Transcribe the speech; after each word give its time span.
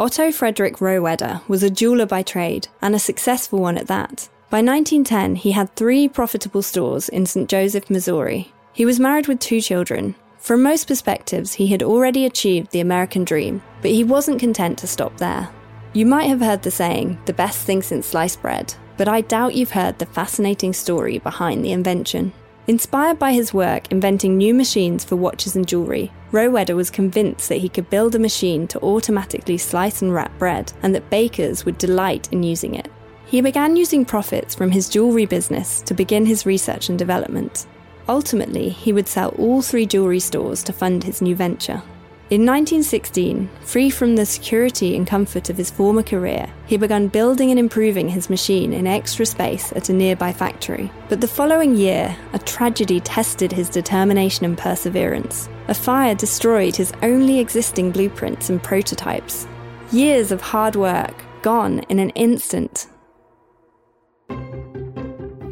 Otto 0.00 0.30
Frederick 0.30 0.76
Rohwedder 0.76 1.40
was 1.48 1.64
a 1.64 1.70
jeweller 1.70 2.06
by 2.06 2.22
trade, 2.22 2.68
and 2.80 2.94
a 2.94 3.00
successful 3.00 3.58
one 3.58 3.76
at 3.76 3.88
that. 3.88 4.28
By 4.48 4.58
1910, 4.62 5.34
he 5.34 5.50
had 5.50 5.74
three 5.74 6.08
profitable 6.08 6.62
stores 6.62 7.08
in 7.08 7.26
St. 7.26 7.48
Joseph, 7.48 7.90
Missouri. 7.90 8.52
He 8.72 8.84
was 8.84 9.00
married 9.00 9.26
with 9.26 9.40
two 9.40 9.60
children. 9.60 10.14
From 10.38 10.62
most 10.62 10.86
perspectives, 10.86 11.54
he 11.54 11.66
had 11.66 11.82
already 11.82 12.24
achieved 12.24 12.70
the 12.70 12.78
American 12.78 13.24
dream, 13.24 13.60
but 13.82 13.90
he 13.90 14.04
wasn't 14.04 14.38
content 14.38 14.78
to 14.78 14.86
stop 14.86 15.16
there. 15.16 15.48
You 15.92 16.06
might 16.06 16.28
have 16.28 16.42
heard 16.42 16.62
the 16.62 16.70
saying, 16.70 17.18
the 17.24 17.32
best 17.32 17.66
thing 17.66 17.82
since 17.82 18.06
sliced 18.06 18.40
bread, 18.40 18.74
but 18.96 19.08
I 19.08 19.22
doubt 19.22 19.56
you've 19.56 19.72
heard 19.72 19.98
the 19.98 20.06
fascinating 20.06 20.74
story 20.74 21.18
behind 21.18 21.64
the 21.64 21.72
invention. 21.72 22.32
Inspired 22.68 23.18
by 23.18 23.32
his 23.32 23.52
work 23.52 23.90
inventing 23.90 24.36
new 24.36 24.54
machines 24.54 25.02
for 25.02 25.16
watches 25.16 25.56
and 25.56 25.66
jewellery, 25.66 26.12
Rohwedder 26.30 26.76
was 26.76 26.90
convinced 26.90 27.48
that 27.48 27.58
he 27.58 27.68
could 27.68 27.88
build 27.88 28.14
a 28.14 28.18
machine 28.18 28.66
to 28.68 28.80
automatically 28.80 29.56
slice 29.56 30.02
and 30.02 30.12
wrap 30.12 30.36
bread, 30.38 30.72
and 30.82 30.94
that 30.94 31.08
bakers 31.08 31.64
would 31.64 31.78
delight 31.78 32.28
in 32.32 32.42
using 32.42 32.74
it. 32.74 32.90
He 33.26 33.40
began 33.40 33.76
using 33.76 34.04
profits 34.04 34.54
from 34.54 34.70
his 34.70 34.88
jewellery 34.88 35.26
business 35.26 35.80
to 35.82 35.94
begin 35.94 36.26
his 36.26 36.46
research 36.46 36.88
and 36.88 36.98
development. 36.98 37.66
Ultimately, 38.08 38.68
he 38.68 38.92
would 38.92 39.08
sell 39.08 39.30
all 39.38 39.62
three 39.62 39.86
jewellery 39.86 40.20
stores 40.20 40.62
to 40.64 40.72
fund 40.72 41.04
his 41.04 41.20
new 41.20 41.34
venture. 41.34 41.82
In 42.30 42.42
1916, 42.42 43.48
free 43.62 43.88
from 43.88 44.14
the 44.14 44.26
security 44.26 44.94
and 44.94 45.06
comfort 45.06 45.48
of 45.48 45.56
his 45.56 45.70
former 45.70 46.02
career, 46.02 46.52
he 46.66 46.76
began 46.76 47.08
building 47.08 47.48
and 47.50 47.58
improving 47.58 48.10
his 48.10 48.28
machine 48.28 48.74
in 48.74 48.86
extra 48.86 49.24
space 49.24 49.72
at 49.72 49.88
a 49.88 49.94
nearby 49.94 50.30
factory. 50.34 50.92
But 51.08 51.22
the 51.22 51.26
following 51.26 51.74
year, 51.74 52.14
a 52.34 52.38
tragedy 52.38 53.00
tested 53.00 53.50
his 53.50 53.70
determination 53.70 54.44
and 54.44 54.58
perseverance. 54.58 55.48
A 55.68 55.74
fire 55.74 56.14
destroyed 56.14 56.76
his 56.76 56.92
only 57.02 57.38
existing 57.38 57.92
blueprints 57.92 58.50
and 58.50 58.62
prototypes. 58.62 59.48
Years 59.90 60.30
of 60.30 60.42
hard 60.42 60.76
work 60.76 61.14
gone 61.40 61.78
in 61.88 61.98
an 61.98 62.10
instant. 62.10 62.88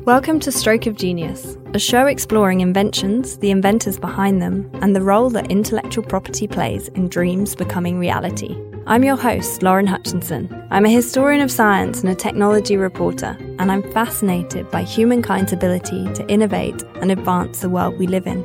Welcome 0.05 0.41
to 0.41 0.53
Stroke 0.53 0.85
of 0.85 0.95
Genius, 0.95 1.57
a 1.77 1.79
show 1.79 2.07
exploring 2.07 2.63
inventions, 2.63 3.37
the 3.37 3.51
inventors 3.51 3.99
behind 3.99 4.41
them, 4.41 4.71
and 4.81 4.97
the 4.97 5.03
role 5.03 5.29
that 5.29 5.51
intellectual 5.51 6.03
property 6.03 6.49
plays 6.49 6.89
in 6.89 7.07
dreams 7.07 7.55
becoming 7.55 7.99
reality. 7.99 8.57
I'm 8.87 9.05
your 9.05 9.15
host, 9.17 9.63
Lauren 9.63 9.87
Hutchinson. 9.87 10.49
I'm 10.71 10.87
a 10.87 10.91
historian 10.91 11.43
of 11.43 11.51
science 11.51 12.01
and 12.01 12.09
a 12.09 12.15
technology 12.15 12.79
reporter, 12.79 13.37
and 13.59 13.71
I'm 13.71 13.83
fascinated 13.93 14.71
by 14.71 14.85
humankind's 14.85 15.53
ability 15.53 16.11
to 16.15 16.27
innovate 16.29 16.83
and 17.03 17.13
advance 17.13 17.61
the 17.61 17.69
world 17.69 17.99
we 17.99 18.07
live 18.07 18.27
in. 18.27 18.43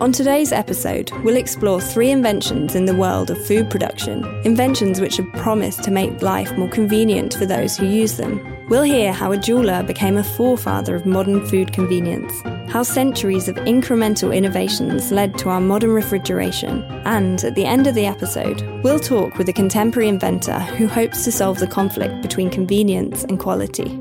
On 0.00 0.10
today's 0.10 0.50
episode, 0.50 1.12
we'll 1.22 1.36
explore 1.36 1.80
three 1.80 2.10
inventions 2.10 2.74
in 2.74 2.86
the 2.86 2.96
world 2.96 3.30
of 3.30 3.46
food 3.46 3.70
production, 3.70 4.24
inventions 4.44 5.00
which 5.00 5.18
have 5.18 5.32
promised 5.34 5.84
to 5.84 5.92
make 5.92 6.20
life 6.20 6.50
more 6.58 6.68
convenient 6.68 7.34
for 7.34 7.46
those 7.46 7.76
who 7.76 7.86
use 7.86 8.16
them. 8.16 8.40
We'll 8.68 8.84
hear 8.84 9.12
how 9.12 9.32
a 9.32 9.36
jeweller 9.36 9.82
became 9.82 10.16
a 10.16 10.24
forefather 10.24 10.94
of 10.94 11.04
modern 11.04 11.46
food 11.46 11.72
convenience, 11.72 12.32
how 12.70 12.84
centuries 12.84 13.48
of 13.48 13.56
incremental 13.56 14.34
innovations 14.34 15.10
led 15.10 15.36
to 15.38 15.48
our 15.48 15.60
modern 15.60 15.90
refrigeration, 15.90 16.82
and 17.04 17.42
at 17.44 17.54
the 17.54 17.66
end 17.66 17.86
of 17.86 17.94
the 17.94 18.06
episode, 18.06 18.62
we'll 18.82 19.00
talk 19.00 19.36
with 19.36 19.48
a 19.48 19.52
contemporary 19.52 20.08
inventor 20.08 20.58
who 20.58 20.86
hopes 20.86 21.24
to 21.24 21.32
solve 21.32 21.58
the 21.58 21.66
conflict 21.66 22.22
between 22.22 22.50
convenience 22.50 23.24
and 23.24 23.38
quality. 23.40 23.98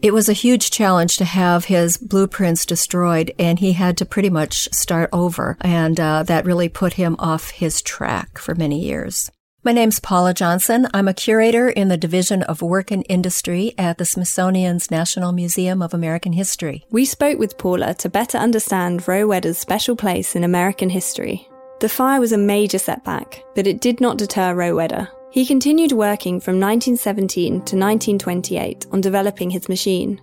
It 0.00 0.14
was 0.14 0.28
a 0.28 0.32
huge 0.32 0.70
challenge 0.70 1.16
to 1.18 1.24
have 1.24 1.64
his 1.64 1.98
blueprints 1.98 2.64
destroyed, 2.64 3.34
and 3.38 3.58
he 3.58 3.72
had 3.72 3.96
to 3.98 4.06
pretty 4.06 4.30
much 4.30 4.68
start 4.72 5.10
over, 5.12 5.56
and 5.60 5.98
uh, 5.98 6.22
that 6.22 6.44
really 6.44 6.68
put 6.68 6.94
him 6.94 7.16
off 7.18 7.50
his 7.50 7.82
track 7.82 8.38
for 8.38 8.54
many 8.54 8.80
years. 8.80 9.30
My 9.64 9.70
name's 9.70 10.00
Paula 10.00 10.34
Johnson. 10.34 10.88
I'm 10.92 11.06
a 11.06 11.14
curator 11.14 11.68
in 11.68 11.86
the 11.86 11.96
Division 11.96 12.42
of 12.42 12.62
Work 12.62 12.90
and 12.90 13.06
Industry 13.08 13.74
at 13.78 13.96
the 13.96 14.04
Smithsonian's 14.04 14.90
National 14.90 15.30
Museum 15.30 15.82
of 15.82 15.94
American 15.94 16.32
History. 16.32 16.84
We 16.90 17.04
spoke 17.04 17.38
with 17.38 17.58
Paula 17.58 17.94
to 17.94 18.08
better 18.08 18.38
understand 18.38 19.02
Rohwedder's 19.02 19.58
special 19.58 19.94
place 19.94 20.34
in 20.34 20.42
American 20.42 20.90
history. 20.90 21.48
The 21.78 21.88
fire 21.88 22.18
was 22.18 22.32
a 22.32 22.38
major 22.38 22.78
setback, 22.78 23.44
but 23.54 23.68
it 23.68 23.80
did 23.80 24.00
not 24.00 24.18
deter 24.18 24.52
Rohwedder. 24.52 25.06
He 25.30 25.46
continued 25.46 25.92
working 25.92 26.40
from 26.40 26.58
1917 26.58 27.52
to 27.52 27.76
1928 27.76 28.86
on 28.90 29.00
developing 29.00 29.50
his 29.50 29.68
machine. 29.68 30.20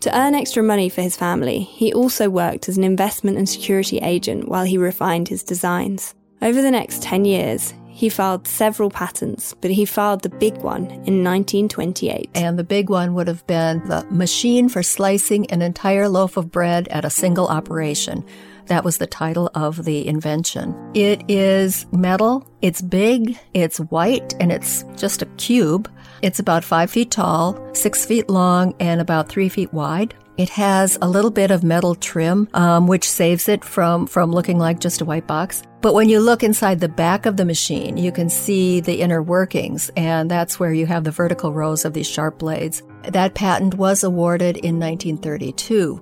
To 0.00 0.18
earn 0.18 0.34
extra 0.34 0.62
money 0.62 0.88
for 0.88 1.02
his 1.02 1.14
family, 1.14 1.60
he 1.60 1.92
also 1.92 2.30
worked 2.30 2.70
as 2.70 2.78
an 2.78 2.84
investment 2.84 3.36
and 3.36 3.46
security 3.46 3.98
agent 3.98 4.48
while 4.48 4.64
he 4.64 4.78
refined 4.78 5.28
his 5.28 5.42
designs. 5.42 6.14
Over 6.40 6.62
the 6.62 6.70
next 6.72 7.02
10 7.02 7.26
years, 7.26 7.74
he 7.92 8.08
filed 8.08 8.48
several 8.48 8.90
patents, 8.90 9.54
but 9.60 9.70
he 9.70 9.84
filed 9.84 10.22
the 10.22 10.30
big 10.30 10.56
one 10.56 10.86
in 10.86 11.22
1928. 11.22 12.30
And 12.34 12.58
the 12.58 12.64
big 12.64 12.88
one 12.88 13.12
would 13.14 13.28
have 13.28 13.46
been 13.46 13.86
the 13.86 14.06
machine 14.10 14.70
for 14.70 14.82
slicing 14.82 15.48
an 15.50 15.60
entire 15.60 16.08
loaf 16.08 16.38
of 16.38 16.50
bread 16.50 16.88
at 16.88 17.04
a 17.04 17.10
single 17.10 17.48
operation. 17.48 18.24
That 18.66 18.82
was 18.82 18.96
the 18.96 19.06
title 19.06 19.50
of 19.54 19.84
the 19.84 20.06
invention. 20.06 20.74
It 20.94 21.22
is 21.28 21.84
metal, 21.92 22.46
it's 22.62 22.80
big, 22.80 23.38
it's 23.52 23.78
white, 23.78 24.34
and 24.40 24.50
it's 24.50 24.84
just 24.96 25.20
a 25.20 25.26
cube. 25.36 25.90
It's 26.22 26.38
about 26.38 26.64
five 26.64 26.90
feet 26.90 27.10
tall, 27.10 27.60
six 27.74 28.06
feet 28.06 28.30
long, 28.30 28.74
and 28.80 29.02
about 29.02 29.28
three 29.28 29.50
feet 29.50 29.72
wide. 29.74 30.14
It 30.38 30.48
has 30.48 30.96
a 31.02 31.08
little 31.08 31.30
bit 31.30 31.50
of 31.50 31.62
metal 31.62 31.94
trim, 31.94 32.48
um, 32.54 32.86
which 32.86 33.08
saves 33.08 33.50
it 33.50 33.62
from, 33.62 34.06
from 34.06 34.32
looking 34.32 34.58
like 34.58 34.80
just 34.80 35.02
a 35.02 35.04
white 35.04 35.26
box. 35.26 35.62
But 35.82 35.94
when 35.94 36.08
you 36.08 36.20
look 36.20 36.44
inside 36.44 36.78
the 36.78 36.88
back 36.88 37.26
of 37.26 37.36
the 37.36 37.44
machine, 37.44 37.96
you 37.96 38.12
can 38.12 38.30
see 38.30 38.78
the 38.78 39.00
inner 39.00 39.20
workings, 39.20 39.90
and 39.96 40.30
that's 40.30 40.60
where 40.60 40.72
you 40.72 40.86
have 40.86 41.02
the 41.02 41.10
vertical 41.10 41.52
rows 41.52 41.84
of 41.84 41.92
these 41.92 42.08
sharp 42.08 42.38
blades. 42.38 42.84
That 43.08 43.34
patent 43.34 43.74
was 43.74 44.04
awarded 44.04 44.56
in 44.58 44.78
1932. 44.78 46.00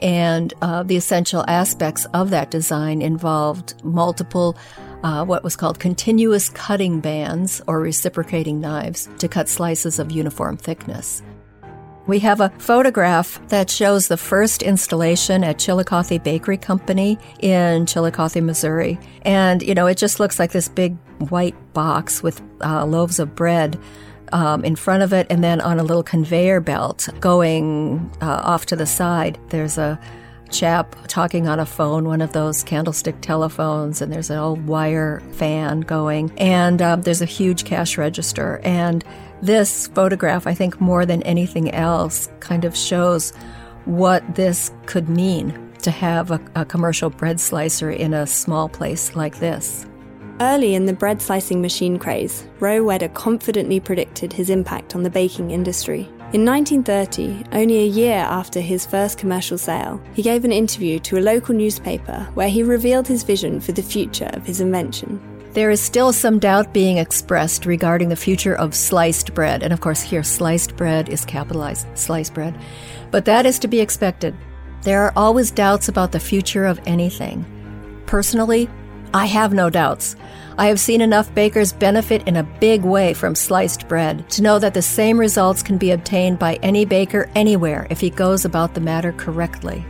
And 0.00 0.54
uh, 0.62 0.84
the 0.84 0.96
essential 0.96 1.44
aspects 1.48 2.06
of 2.14 2.30
that 2.30 2.52
design 2.52 3.02
involved 3.02 3.82
multiple, 3.82 4.56
uh, 5.02 5.24
what 5.24 5.42
was 5.42 5.56
called 5.56 5.80
continuous 5.80 6.48
cutting 6.48 7.00
bands 7.00 7.60
or 7.66 7.80
reciprocating 7.80 8.60
knives 8.60 9.08
to 9.18 9.26
cut 9.26 9.48
slices 9.48 9.98
of 9.98 10.12
uniform 10.12 10.56
thickness. 10.56 11.24
We 12.08 12.20
have 12.20 12.40
a 12.40 12.48
photograph 12.56 13.38
that 13.48 13.68
shows 13.68 14.08
the 14.08 14.16
first 14.16 14.62
installation 14.62 15.44
at 15.44 15.58
Chillicothe 15.58 16.24
Bakery 16.24 16.56
Company 16.56 17.18
in 17.38 17.84
Chillicothe, 17.84 18.42
Missouri. 18.42 18.98
And, 19.22 19.60
you 19.62 19.74
know, 19.74 19.86
it 19.86 19.98
just 19.98 20.18
looks 20.18 20.38
like 20.38 20.52
this 20.52 20.68
big 20.68 20.96
white 21.28 21.54
box 21.74 22.22
with 22.22 22.40
uh, 22.62 22.86
loaves 22.86 23.18
of 23.18 23.36
bread 23.36 23.78
um, 24.32 24.64
in 24.64 24.74
front 24.74 25.02
of 25.02 25.12
it, 25.12 25.26
and 25.28 25.44
then 25.44 25.60
on 25.60 25.78
a 25.78 25.82
little 25.82 26.02
conveyor 26.02 26.60
belt 26.60 27.10
going 27.20 28.10
uh, 28.22 28.40
off 28.42 28.64
to 28.66 28.76
the 28.76 28.86
side, 28.86 29.38
there's 29.50 29.76
a 29.76 30.00
chap 30.50 30.96
talking 31.08 31.46
on 31.46 31.60
a 31.60 31.66
phone, 31.66 32.08
one 32.08 32.22
of 32.22 32.32
those 32.32 32.62
candlestick 32.62 33.20
telephones, 33.20 34.00
and 34.00 34.10
there's 34.10 34.30
an 34.30 34.38
old 34.38 34.66
wire 34.66 35.22
fan 35.32 35.80
going, 35.80 36.32
and 36.38 36.80
um, 36.80 37.02
there's 37.02 37.20
a 37.20 37.26
huge 37.26 37.64
cash 37.64 37.98
register. 37.98 38.60
And 38.64 39.04
this 39.42 39.88
photograph, 39.88 40.46
I 40.46 40.54
think 40.54 40.80
more 40.80 41.06
than 41.06 41.22
anything 41.22 41.72
else, 41.72 42.28
kind 42.40 42.64
of 42.64 42.76
shows 42.76 43.32
what 43.84 44.34
this 44.34 44.70
could 44.86 45.08
mean 45.08 45.72
to 45.82 45.90
have 45.90 46.30
a, 46.30 46.40
a, 46.56 46.64
commercial 46.64 47.08
bread 47.08 47.40
slicer 47.40 47.90
in 47.90 48.12
a 48.12 48.26
small 48.26 48.68
place 48.68 49.14
like 49.14 49.38
this. 49.38 49.86
Early 50.40 50.74
in 50.74 50.86
the 50.86 50.92
bread 50.92 51.22
slicing 51.22 51.60
machine 51.60 51.98
craze, 51.98 52.46
Rohwedder 52.60 53.12
confidently 53.14 53.80
predicted 53.80 54.32
his 54.32 54.50
impact 54.50 54.94
on 54.94 55.02
the 55.02 55.10
baking 55.10 55.50
industry. 55.50 56.08
In 56.32 56.44
1930, 56.44 57.46
only 57.52 57.78
a 57.78 57.86
year 57.86 58.18
after 58.18 58.60
his 58.60 58.84
first 58.84 59.18
commercial 59.18 59.56
sale, 59.56 60.00
he 60.12 60.22
gave 60.22 60.44
an 60.44 60.52
interview 60.52 60.98
to 61.00 61.16
a 61.16 61.20
local 61.20 61.54
newspaper 61.54 62.28
where 62.34 62.50
he 62.50 62.62
revealed 62.62 63.08
his 63.08 63.22
vision 63.22 63.60
for 63.60 63.72
the 63.72 63.82
future 63.82 64.30
of 64.34 64.44
his 64.44 64.60
invention. 64.60 65.37
There 65.58 65.72
is 65.72 65.82
still 65.82 66.12
some 66.12 66.38
doubt 66.38 66.72
being 66.72 66.98
expressed 66.98 67.66
regarding 67.66 68.10
the 68.10 68.14
future 68.14 68.54
of 68.54 68.76
sliced 68.76 69.34
bread. 69.34 69.64
And 69.64 69.72
of 69.72 69.80
course, 69.80 70.00
here, 70.00 70.22
sliced 70.22 70.76
bread 70.76 71.08
is 71.08 71.24
capitalized, 71.24 71.88
sliced 71.98 72.32
bread. 72.32 72.56
But 73.10 73.24
that 73.24 73.44
is 73.44 73.58
to 73.58 73.66
be 73.66 73.80
expected. 73.80 74.36
There 74.82 75.02
are 75.02 75.12
always 75.16 75.50
doubts 75.50 75.88
about 75.88 76.12
the 76.12 76.20
future 76.20 76.64
of 76.64 76.80
anything. 76.86 77.44
Personally, 78.06 78.70
I 79.12 79.26
have 79.26 79.52
no 79.52 79.68
doubts. 79.68 80.14
I 80.58 80.66
have 80.66 80.78
seen 80.78 81.00
enough 81.00 81.34
bakers 81.34 81.72
benefit 81.72 82.28
in 82.28 82.36
a 82.36 82.48
big 82.60 82.84
way 82.84 83.12
from 83.12 83.34
sliced 83.34 83.88
bread 83.88 84.30
to 84.30 84.42
know 84.42 84.60
that 84.60 84.74
the 84.74 84.80
same 84.80 85.18
results 85.18 85.64
can 85.64 85.76
be 85.76 85.90
obtained 85.90 86.38
by 86.38 86.54
any 86.62 86.84
baker 86.84 87.28
anywhere 87.34 87.88
if 87.90 87.98
he 87.98 88.10
goes 88.10 88.44
about 88.44 88.74
the 88.74 88.80
matter 88.80 89.10
correctly. 89.10 89.84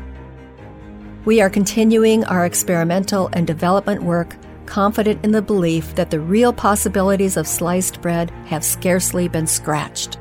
We 1.26 1.42
are 1.42 1.50
continuing 1.50 2.24
our 2.24 2.46
experimental 2.46 3.28
and 3.34 3.46
development 3.46 4.02
work 4.02 4.34
confident 4.68 5.24
in 5.24 5.32
the 5.32 5.42
belief 5.42 5.94
that 5.96 6.10
the 6.10 6.20
real 6.20 6.52
possibilities 6.52 7.36
of 7.36 7.48
sliced 7.48 8.00
bread 8.00 8.30
have 8.46 8.62
scarcely 8.62 9.26
been 9.26 9.46
scratched. 9.46 10.18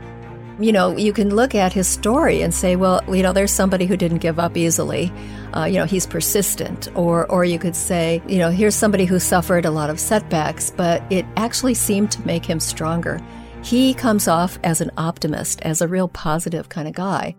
You 0.59 0.71
know, 0.71 0.97
you 0.97 1.13
can 1.13 1.35
look 1.35 1.53
at 1.53 1.71
his 1.71 1.87
story 1.87 2.41
and 2.41 2.51
say, 2.51 2.75
well, 2.75 3.03
you 3.13 3.21
know, 3.21 3.33
there's 3.33 3.51
somebody 3.51 3.85
who 3.85 3.95
didn't 3.95 4.17
give 4.17 4.39
up 4.39 4.57
easily. 4.57 5.11
uh, 5.55 5.65
you 5.65 5.75
know, 5.75 5.85
he's 5.85 6.05
persistent. 6.05 6.89
Or, 6.95 7.29
or 7.31 7.45
you 7.45 7.59
could 7.59 7.75
say, 7.75 8.21
you 8.27 8.37
know, 8.37 8.49
here's 8.49 8.75
somebody 8.75 9.05
who 9.05 9.19
suffered 9.19 9.65
a 9.65 9.71
lot 9.71 9.89
of 9.89 9.99
setbacks, 9.99 10.71
but 10.71 11.01
it 11.11 11.25
actually 11.35 11.73
seemed 11.73 12.11
to 12.11 12.25
make 12.25 12.45
him 12.45 12.59
stronger. 12.59 13.19
He 13.63 13.93
comes 13.93 14.27
off 14.27 14.59
as 14.63 14.81
an 14.81 14.91
optimist, 14.97 15.61
as 15.61 15.81
a 15.81 15.87
real 15.87 16.07
positive 16.07 16.69
kind 16.69 16.87
of 16.87 16.93
guy. 16.93 17.35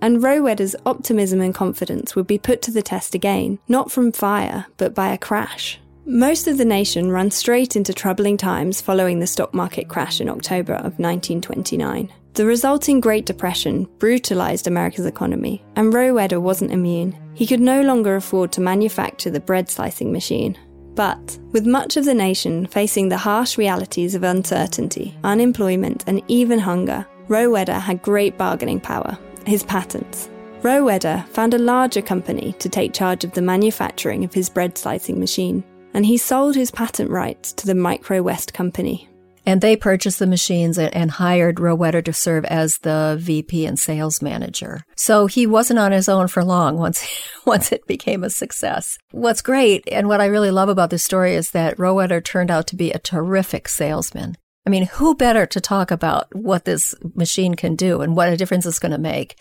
And 0.00 0.22
Rohwedder's 0.22 0.76
optimism 0.84 1.40
and 1.40 1.54
confidence 1.54 2.14
would 2.14 2.26
be 2.26 2.38
put 2.38 2.60
to 2.62 2.70
the 2.70 2.82
test 2.82 3.14
again, 3.14 3.58
not 3.68 3.90
from 3.90 4.12
fire, 4.12 4.66
but 4.76 4.94
by 4.94 5.12
a 5.12 5.18
crash. 5.18 5.80
Most 6.06 6.48
of 6.48 6.58
the 6.58 6.66
nation 6.66 7.10
ran 7.10 7.30
straight 7.30 7.76
into 7.76 7.94
troubling 7.94 8.36
times 8.36 8.82
following 8.82 9.20
the 9.20 9.26
stock 9.26 9.54
market 9.54 9.88
crash 9.88 10.20
in 10.20 10.28
October 10.28 10.74
of 10.74 10.98
1929. 10.98 12.12
The 12.34 12.44
resulting 12.44 13.00
Great 13.00 13.24
Depression 13.24 13.88
brutalized 13.98 14.66
America's 14.66 15.06
economy, 15.06 15.64
and 15.76 15.94
Rohwedder 15.94 16.42
wasn't 16.42 16.72
immune. 16.72 17.16
He 17.32 17.46
could 17.46 17.60
no 17.60 17.80
longer 17.80 18.16
afford 18.16 18.52
to 18.52 18.60
manufacture 18.60 19.30
the 19.30 19.40
bread 19.40 19.70
slicing 19.70 20.12
machine. 20.12 20.58
But, 20.94 21.38
with 21.52 21.64
much 21.64 21.96
of 21.96 22.04
the 22.04 22.14
nation 22.14 22.66
facing 22.66 23.08
the 23.08 23.16
harsh 23.16 23.56
realities 23.56 24.14
of 24.14 24.24
uncertainty, 24.24 25.16
unemployment, 25.24 26.04
and 26.06 26.22
even 26.28 26.58
hunger, 26.58 27.06
Rohwedder 27.28 27.80
had 27.80 28.02
great 28.02 28.36
bargaining 28.36 28.78
power 28.78 29.16
his 29.46 29.62
patents. 29.62 30.28
Rohwedder 30.62 31.26
found 31.28 31.54
a 31.54 31.58
larger 31.58 32.02
company 32.02 32.54
to 32.58 32.68
take 32.68 32.92
charge 32.92 33.24
of 33.24 33.32
the 33.32 33.42
manufacturing 33.42 34.24
of 34.24 34.32
his 34.32 34.48
bread 34.48 34.78
slicing 34.78 35.18
machine, 35.18 35.62
and 35.94 36.04
he 36.04 36.18
sold 36.18 36.56
his 36.56 36.70
patent 36.70 37.10
rights 37.10 37.52
to 37.54 37.66
the 37.66 37.74
Micro 37.74 38.20
West 38.20 38.52
Company. 38.52 39.08
And 39.46 39.60
they 39.60 39.76
purchased 39.76 40.18
the 40.18 40.26
machines 40.26 40.78
and, 40.78 41.10
hired 41.10 41.56
Rohwedder 41.56 42.02
to 42.04 42.12
serve 42.12 42.46
as 42.46 42.78
the 42.78 43.16
VP 43.20 43.66
and 43.66 43.78
sales 43.78 44.22
manager. 44.22 44.84
So 44.96 45.26
he 45.26 45.46
wasn't 45.46 45.78
on 45.78 45.92
his 45.92 46.08
own 46.08 46.28
for 46.28 46.42
long 46.42 46.78
once, 46.78 47.06
once 47.44 47.70
it 47.70 47.86
became 47.86 48.24
a 48.24 48.30
success. 48.30 48.98
What's 49.10 49.42
great 49.42 49.86
and 49.92 50.08
what 50.08 50.20
I 50.20 50.26
really 50.26 50.50
love 50.50 50.68
about 50.70 50.90
this 50.90 51.04
story 51.04 51.34
is 51.34 51.50
that 51.50 51.76
Rohwedder 51.76 52.24
turned 52.24 52.50
out 52.50 52.66
to 52.68 52.76
be 52.76 52.90
a 52.90 52.98
terrific 52.98 53.68
salesman. 53.68 54.36
I 54.66 54.70
mean, 54.70 54.86
who 54.86 55.14
better 55.14 55.44
to 55.44 55.60
talk 55.60 55.90
about 55.90 56.34
what 56.34 56.64
this 56.64 56.94
machine 57.14 57.54
can 57.54 57.76
do 57.76 58.00
and 58.00 58.16
what 58.16 58.30
a 58.30 58.36
difference 58.36 58.64
it's 58.64 58.78
going 58.78 58.92
to 58.92 58.98
make? 58.98 59.36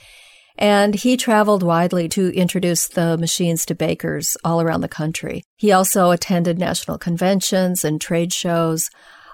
And 0.57 0.95
he 0.95 1.17
traveled 1.17 1.63
widely 1.63 2.07
to 2.09 2.33
introduce 2.33 2.87
the 2.87 3.17
machines 3.17 3.65
to 3.65 3.75
bakers 3.75 4.37
all 4.43 4.61
around 4.61 4.81
the 4.81 4.87
country. 4.87 5.43
He 5.57 5.71
also 5.71 6.11
attended 6.11 6.59
national 6.59 6.97
conventions 6.97 7.83
and 7.83 7.99
trade 7.99 8.31
shows. 8.31 8.89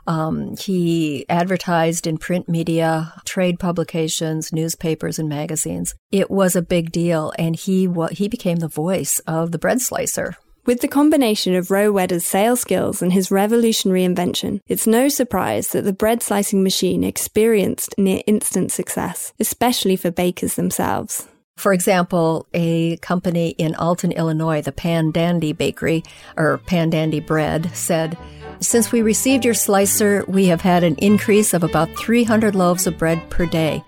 Um, 0.07 0.55
he 0.57 1.25
advertised 1.29 2.07
in 2.07 2.17
print 2.17 2.49
media, 2.49 3.13
trade 3.25 3.59
publications, 3.59 4.51
newspapers, 4.51 5.19
and 5.19 5.29
magazines. 5.29 5.93
It 6.11 6.31
was 6.31 6.55
a 6.55 6.63
big 6.63 6.91
deal, 6.91 7.31
and 7.37 7.55
he 7.55 7.87
he 8.11 8.27
became 8.27 8.57
the 8.57 8.67
voice 8.67 9.19
of 9.27 9.51
the 9.51 9.59
bread 9.59 9.81
slicer. 9.81 10.35
With 10.65 10.81
the 10.81 10.87
combination 10.87 11.55
of 11.55 11.71
Rohwedder's 11.71 12.25
sales 12.25 12.59
skills 12.59 13.01
and 13.01 13.13
his 13.13 13.31
revolutionary 13.31 14.03
invention, 14.03 14.61
it's 14.67 14.85
no 14.85 15.07
surprise 15.07 15.69
that 15.69 15.83
the 15.83 15.93
bread 15.93 16.21
slicing 16.21 16.63
machine 16.63 17.03
experienced 17.03 17.95
near 17.97 18.21
instant 18.27 18.71
success, 18.71 19.33
especially 19.39 19.95
for 19.95 20.11
bakers 20.11 20.55
themselves. 20.55 21.27
For 21.57 21.73
example, 21.73 22.47
a 22.53 22.97
company 22.97 23.49
in 23.51 23.75
Alton, 23.75 24.11
Illinois, 24.11 24.61
the 24.61 24.71
Pan 24.71 25.11
Dandy 25.11 25.53
Bakery, 25.53 26.03
or 26.37 26.59
Pan 26.59 26.89
Dandy 26.89 27.19
Bread, 27.19 27.69
said, 27.75 28.17
since 28.61 28.91
we 28.91 29.01
received 29.01 29.45
your 29.45 29.53
slicer, 29.53 30.25
we 30.27 30.47
have 30.47 30.61
had 30.61 30.83
an 30.83 30.95
increase 30.95 31.53
of 31.53 31.63
about 31.63 31.89
300 31.97 32.55
loaves 32.55 32.85
of 32.85 32.97
bread 32.97 33.29
per 33.29 33.45
day. 33.45 33.83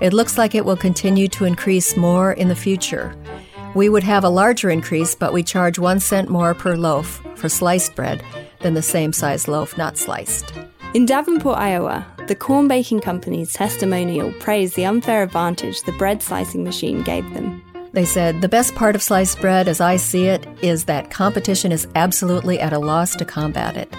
It 0.00 0.14
looks 0.14 0.38
like 0.38 0.54
it 0.54 0.64
will 0.64 0.76
continue 0.76 1.28
to 1.28 1.44
increase 1.44 1.96
more 1.96 2.32
in 2.32 2.48
the 2.48 2.56
future. 2.56 3.14
We 3.74 3.88
would 3.88 4.04
have 4.04 4.22
a 4.22 4.28
larger 4.28 4.70
increase, 4.70 5.14
but 5.14 5.32
we 5.32 5.42
charge 5.42 5.78
one 5.78 5.98
cent 5.98 6.28
more 6.28 6.54
per 6.54 6.76
loaf 6.76 7.20
for 7.34 7.48
sliced 7.48 7.94
bread 7.96 8.22
than 8.60 8.74
the 8.74 8.82
same 8.82 9.12
size 9.12 9.48
loaf 9.48 9.76
not 9.76 9.98
sliced. 9.98 10.52
In 10.94 11.06
Davenport, 11.06 11.58
Iowa, 11.58 12.06
the 12.28 12.36
Korn 12.36 12.68
baking 12.68 13.00
company's 13.00 13.52
testimonial 13.52 14.32
praised 14.34 14.76
the 14.76 14.86
unfair 14.86 15.24
advantage 15.24 15.82
the 15.82 15.92
bread 15.92 16.22
slicing 16.22 16.62
machine 16.62 17.02
gave 17.02 17.28
them. 17.34 17.62
They 17.92 18.04
said, 18.04 18.40
The 18.40 18.48
best 18.48 18.76
part 18.76 18.94
of 18.94 19.02
sliced 19.02 19.40
bread, 19.40 19.66
as 19.66 19.80
I 19.80 19.96
see 19.96 20.26
it, 20.26 20.46
is 20.62 20.84
that 20.84 21.10
competition 21.10 21.72
is 21.72 21.88
absolutely 21.96 22.60
at 22.60 22.72
a 22.72 22.78
loss 22.78 23.16
to 23.16 23.24
combat 23.24 23.76
it. 23.76 23.92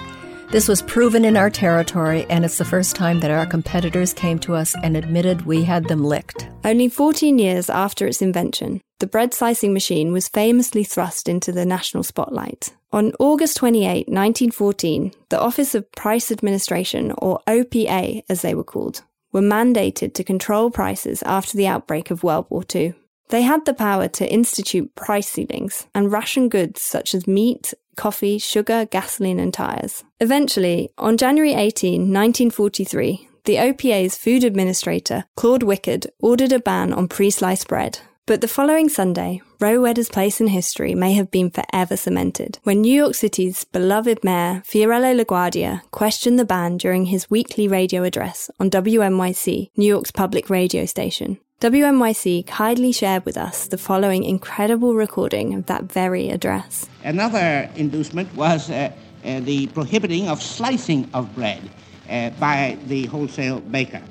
This 0.50 0.68
was 0.68 0.80
proven 0.80 1.24
in 1.24 1.36
our 1.36 1.50
territory, 1.50 2.24
and 2.30 2.44
it's 2.44 2.58
the 2.58 2.64
first 2.64 2.94
time 2.96 3.20
that 3.20 3.30
our 3.30 3.46
competitors 3.46 4.12
came 4.12 4.38
to 4.40 4.54
us 4.54 4.74
and 4.82 4.96
admitted 4.96 5.44
we 5.44 5.64
had 5.64 5.84
them 5.86 6.04
licked. 6.04 6.48
Only 6.64 6.88
14 6.88 7.38
years 7.38 7.68
after 7.68 8.06
its 8.06 8.22
invention, 8.22 8.80
the 8.98 9.06
bread 9.06 9.34
slicing 9.34 9.72
machine 9.72 10.12
was 10.12 10.28
famously 10.28 10.82
thrust 10.84 11.28
into 11.28 11.52
the 11.52 11.66
national 11.66 12.02
spotlight. 12.02 12.74
On 12.92 13.12
August 13.18 13.56
28, 13.58 14.08
1914, 14.08 15.12
the 15.28 15.40
Office 15.40 15.74
of 15.74 15.90
Price 15.92 16.30
Administration, 16.32 17.12
or 17.18 17.40
OPA 17.46 18.22
as 18.28 18.42
they 18.42 18.54
were 18.54 18.64
called, 18.64 19.02
were 19.32 19.42
mandated 19.42 20.14
to 20.14 20.24
control 20.24 20.70
prices 20.70 21.22
after 21.24 21.56
the 21.56 21.66
outbreak 21.66 22.10
of 22.10 22.22
World 22.22 22.46
War 22.48 22.64
II. 22.74 22.94
They 23.28 23.42
had 23.42 23.66
the 23.66 23.74
power 23.74 24.08
to 24.08 24.32
institute 24.32 24.94
price 24.94 25.28
ceilings 25.28 25.86
and 25.94 26.12
ration 26.12 26.48
goods 26.48 26.80
such 26.80 27.14
as 27.14 27.26
meat, 27.26 27.74
coffee, 27.96 28.38
sugar, 28.38 28.86
gasoline, 28.86 29.40
and 29.40 29.52
tyres. 29.52 30.04
Eventually, 30.20 30.90
on 30.96 31.16
January 31.16 31.54
18, 31.54 32.00
1943, 32.02 33.28
the 33.44 33.56
OPA's 33.56 34.16
food 34.16 34.44
administrator, 34.44 35.24
Claude 35.36 35.62
Wickard, 35.62 36.06
ordered 36.20 36.52
a 36.52 36.60
ban 36.60 36.92
on 36.92 37.08
pre 37.08 37.30
sliced 37.30 37.68
bread. 37.68 37.98
But 38.26 38.40
the 38.40 38.48
following 38.48 38.88
Sunday, 38.88 39.40
Rohwedder's 39.60 40.08
place 40.08 40.40
in 40.40 40.48
history 40.48 40.96
may 40.96 41.12
have 41.12 41.30
been 41.30 41.48
forever 41.48 41.96
cemented 41.96 42.58
when 42.64 42.80
New 42.80 42.92
York 42.92 43.14
City's 43.14 43.62
beloved 43.62 44.24
mayor, 44.24 44.64
Fiorello 44.66 45.14
LaGuardia, 45.14 45.82
questioned 45.92 46.36
the 46.36 46.44
ban 46.44 46.76
during 46.76 47.04
his 47.04 47.30
weekly 47.30 47.68
radio 47.68 48.02
address 48.02 48.50
on 48.58 48.68
WNYC, 48.68 49.70
New 49.76 49.86
York's 49.86 50.10
public 50.10 50.50
radio 50.50 50.86
station. 50.86 51.38
WNYC 51.60 52.48
kindly 52.48 52.90
shared 52.90 53.24
with 53.24 53.36
us 53.36 53.68
the 53.68 53.78
following 53.78 54.24
incredible 54.24 54.96
recording 54.96 55.54
of 55.54 55.66
that 55.66 55.84
very 55.84 56.28
address. 56.28 56.84
Another 57.04 57.70
inducement 57.76 58.34
was 58.34 58.68
uh, 58.70 58.90
uh, 59.24 59.38
the 59.38 59.68
prohibiting 59.68 60.26
of 60.28 60.42
slicing 60.42 61.08
of 61.14 61.32
bread 61.36 61.62
uh, 62.10 62.30
by 62.40 62.76
the 62.86 63.06
wholesale 63.06 63.60
baker. 63.60 64.02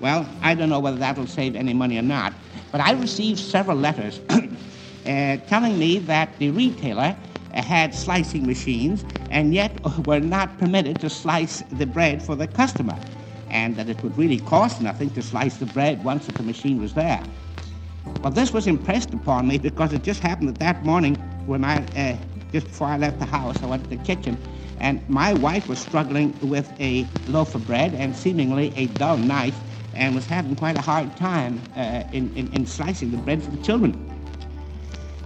Well, 0.00 0.26
I 0.40 0.54
don't 0.54 0.70
know 0.70 0.80
whether 0.80 0.96
that'll 0.96 1.26
save 1.26 1.54
any 1.54 1.74
money 1.74 1.98
or 1.98 2.02
not, 2.02 2.32
but 2.70 2.80
I 2.80 2.92
received 2.92 3.38
several 3.38 3.76
letters 3.76 4.20
uh, 4.30 5.36
telling 5.46 5.78
me 5.78 5.98
that 6.00 6.38
the 6.38 6.50
retailer 6.50 7.16
had 7.52 7.94
slicing 7.94 8.46
machines 8.46 9.04
and 9.30 9.54
yet 9.54 9.72
were 10.04 10.20
not 10.20 10.58
permitted 10.58 11.00
to 11.00 11.10
slice 11.10 11.62
the 11.72 11.86
bread 11.86 12.22
for 12.22 12.36
the 12.36 12.46
customer 12.46 12.98
and 13.50 13.76
that 13.76 13.88
it 13.88 14.02
would 14.02 14.16
really 14.18 14.38
cost 14.38 14.80
nothing 14.80 15.10
to 15.10 15.22
slice 15.22 15.56
the 15.56 15.66
bread 15.66 16.02
once 16.04 16.26
the 16.26 16.42
machine 16.42 16.80
was 16.80 16.94
there. 16.94 17.22
Well, 18.22 18.32
this 18.32 18.52
was 18.52 18.66
impressed 18.66 19.12
upon 19.14 19.48
me 19.48 19.58
because 19.68 19.92
it 19.92 20.02
just 20.02 20.20
happened 20.20 20.48
that 20.48 20.58
that 20.58 20.84
morning 20.84 21.16
when 21.46 21.64
I, 21.64 21.82
uh, 21.96 22.16
just 22.52 22.66
before 22.66 22.88
I 22.88 22.98
left 22.98 23.18
the 23.18 23.24
house, 23.24 23.62
I 23.62 23.66
went 23.66 23.84
to 23.84 23.96
the 23.96 24.02
kitchen 24.04 24.36
and 24.80 25.06
my 25.08 25.34
wife 25.34 25.68
was 25.68 25.78
struggling 25.78 26.38
with 26.40 26.72
a 26.80 27.08
loaf 27.26 27.54
of 27.54 27.66
bread 27.66 27.94
and 27.94 28.14
seemingly 28.14 28.72
a 28.76 28.86
dull 28.86 29.16
knife 29.16 29.58
and 29.98 30.14
was 30.14 30.26
having 30.26 30.54
quite 30.56 30.78
a 30.78 30.80
hard 30.80 31.14
time 31.16 31.60
uh, 31.76 32.04
in, 32.12 32.34
in, 32.36 32.50
in 32.54 32.66
slicing 32.66 33.10
the 33.10 33.16
bread 33.18 33.42
for 33.42 33.50
the 33.50 33.62
children. 33.62 33.92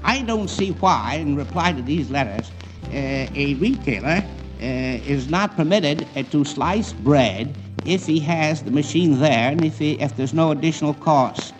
I 0.02 0.22
don't 0.22 0.48
see 0.48 0.70
why, 0.72 1.16
in 1.20 1.36
reply 1.36 1.72
to 1.72 1.82
these 1.82 2.10
letters, 2.10 2.50
uh, 2.86 3.28
a 3.34 3.54
retailer 3.60 4.24
uh, 4.60 4.64
is 4.64 5.28
not 5.28 5.54
permitted 5.54 6.06
uh, 6.16 6.22
to 6.24 6.44
slice 6.44 6.92
bread 6.92 7.54
if 7.84 8.06
he 8.06 8.18
has 8.20 8.62
the 8.62 8.70
machine 8.70 9.20
there 9.20 9.52
and 9.52 9.64
if, 9.64 9.78
he, 9.78 9.92
if 10.00 10.16
there's 10.16 10.34
no 10.34 10.50
additional 10.50 10.94
cost. 10.94 11.54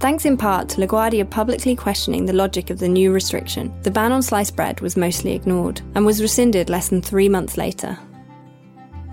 Thanks 0.00 0.24
in 0.24 0.36
part 0.36 0.68
to 0.70 0.80
LaGuardia 0.80 1.30
publicly 1.30 1.76
questioning 1.76 2.26
the 2.26 2.32
logic 2.32 2.70
of 2.70 2.80
the 2.80 2.88
new 2.88 3.12
restriction, 3.12 3.72
the 3.82 3.90
ban 3.90 4.10
on 4.10 4.20
sliced 4.20 4.56
bread 4.56 4.80
was 4.80 4.96
mostly 4.96 5.32
ignored 5.32 5.80
and 5.94 6.04
was 6.04 6.20
rescinded 6.20 6.68
less 6.68 6.88
than 6.88 7.00
three 7.00 7.28
months 7.28 7.56
later. 7.56 7.96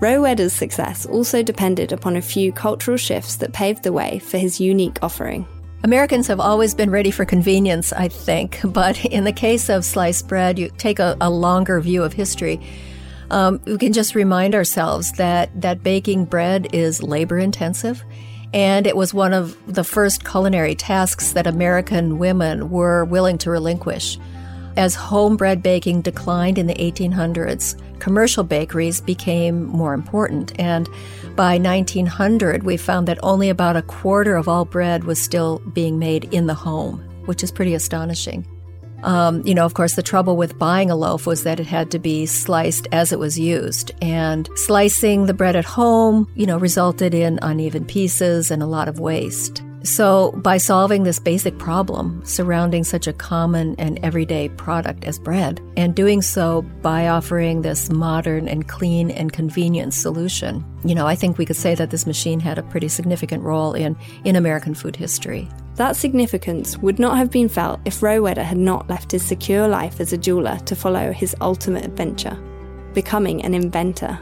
Rohwedder's 0.00 0.52
success 0.52 1.06
also 1.06 1.42
depended 1.42 1.92
upon 1.92 2.16
a 2.16 2.22
few 2.22 2.52
cultural 2.52 2.96
shifts 2.96 3.36
that 3.36 3.52
paved 3.52 3.82
the 3.82 3.92
way 3.92 4.18
for 4.18 4.38
his 4.38 4.60
unique 4.60 4.98
offering. 5.02 5.46
Americans 5.84 6.26
have 6.26 6.40
always 6.40 6.74
been 6.74 6.90
ready 6.90 7.10
for 7.10 7.24
convenience, 7.24 7.92
I 7.92 8.08
think, 8.08 8.60
but 8.64 9.04
in 9.04 9.24
the 9.24 9.32
case 9.32 9.68
of 9.68 9.84
sliced 9.84 10.26
bread, 10.28 10.58
you 10.58 10.70
take 10.78 10.98
a, 10.98 11.16
a 11.20 11.30
longer 11.30 11.80
view 11.80 12.02
of 12.02 12.12
history 12.12 12.60
um, 13.30 13.60
we 13.64 13.78
can 13.78 13.92
just 13.92 14.14
remind 14.14 14.54
ourselves 14.54 15.12
that, 15.12 15.48
that 15.60 15.82
baking 15.82 16.24
bread 16.24 16.68
is 16.72 17.02
labor 17.02 17.38
intensive. 17.38 18.02
And 18.52 18.86
it 18.86 18.96
was 18.96 19.14
one 19.14 19.32
of 19.32 19.56
the 19.72 19.84
first 19.84 20.24
culinary 20.24 20.74
tasks 20.74 21.32
that 21.32 21.46
American 21.46 22.18
women 22.18 22.70
were 22.70 23.04
willing 23.04 23.38
to 23.38 23.50
relinquish. 23.50 24.18
As 24.76 24.96
homebread 24.96 25.62
baking 25.62 26.02
declined 26.02 26.58
in 26.58 26.66
the 26.66 26.74
1800s, 26.74 27.80
commercial 28.00 28.42
bakeries 28.42 29.00
became 29.00 29.64
more 29.64 29.94
important. 29.94 30.58
And 30.58 30.88
by 31.36 31.58
1900, 31.58 32.64
we 32.64 32.76
found 32.76 33.06
that 33.08 33.18
only 33.22 33.48
about 33.48 33.76
a 33.76 33.82
quarter 33.82 34.36
of 34.36 34.48
all 34.48 34.64
bread 34.64 35.04
was 35.04 35.20
still 35.20 35.60
being 35.72 35.98
made 35.98 36.32
in 36.34 36.46
the 36.46 36.54
home. 36.54 37.06
which 37.26 37.44
is 37.44 37.52
pretty 37.52 37.74
astonishing. 37.74 38.44
Um, 39.02 39.46
you 39.46 39.54
know, 39.54 39.64
of 39.64 39.74
course, 39.74 39.94
the 39.94 40.02
trouble 40.02 40.36
with 40.36 40.58
buying 40.58 40.90
a 40.90 40.96
loaf 40.96 41.26
was 41.26 41.44
that 41.44 41.60
it 41.60 41.66
had 41.66 41.90
to 41.92 41.98
be 41.98 42.26
sliced 42.26 42.88
as 42.92 43.12
it 43.12 43.18
was 43.18 43.38
used. 43.38 43.92
And 44.02 44.48
slicing 44.56 45.26
the 45.26 45.34
bread 45.34 45.54
at 45.54 45.64
home, 45.64 46.28
you 46.34 46.46
know, 46.46 46.58
resulted 46.58 47.14
in 47.14 47.38
uneven 47.42 47.84
pieces 47.84 48.50
and 48.50 48.62
a 48.62 48.66
lot 48.66 48.88
of 48.88 48.98
waste. 48.98 49.62
So, 49.82 50.32
by 50.32 50.58
solving 50.58 51.04
this 51.04 51.18
basic 51.18 51.56
problem 51.58 52.22
surrounding 52.24 52.84
such 52.84 53.06
a 53.06 53.14
common 53.14 53.74
and 53.78 53.98
everyday 54.02 54.50
product 54.50 55.04
as 55.04 55.18
bread, 55.18 55.60
and 55.76 55.94
doing 55.94 56.20
so 56.20 56.62
by 56.82 57.08
offering 57.08 57.62
this 57.62 57.90
modern 57.90 58.46
and 58.46 58.68
clean 58.68 59.10
and 59.10 59.32
convenient 59.32 59.94
solution, 59.94 60.64
you 60.84 60.94
know, 60.94 61.06
I 61.06 61.14
think 61.14 61.38
we 61.38 61.46
could 61.46 61.56
say 61.56 61.74
that 61.74 61.90
this 61.90 62.06
machine 62.06 62.40
had 62.40 62.58
a 62.58 62.62
pretty 62.62 62.88
significant 62.88 63.42
role 63.42 63.72
in, 63.72 63.96
in 64.24 64.36
American 64.36 64.74
food 64.74 64.96
history. 64.96 65.48
That 65.76 65.96
significance 65.96 66.76
would 66.78 66.98
not 66.98 67.16
have 67.16 67.30
been 67.30 67.48
felt 67.48 67.80
if 67.86 68.00
Rohwedder 68.00 68.44
had 68.44 68.58
not 68.58 68.90
left 68.90 69.12
his 69.12 69.22
secure 69.22 69.66
life 69.66 69.98
as 69.98 70.12
a 70.12 70.18
jeweler 70.18 70.58
to 70.66 70.76
follow 70.76 71.10
his 71.10 71.34
ultimate 71.40 71.86
adventure, 71.86 72.38
becoming 72.92 73.42
an 73.44 73.54
inventor. 73.54 74.18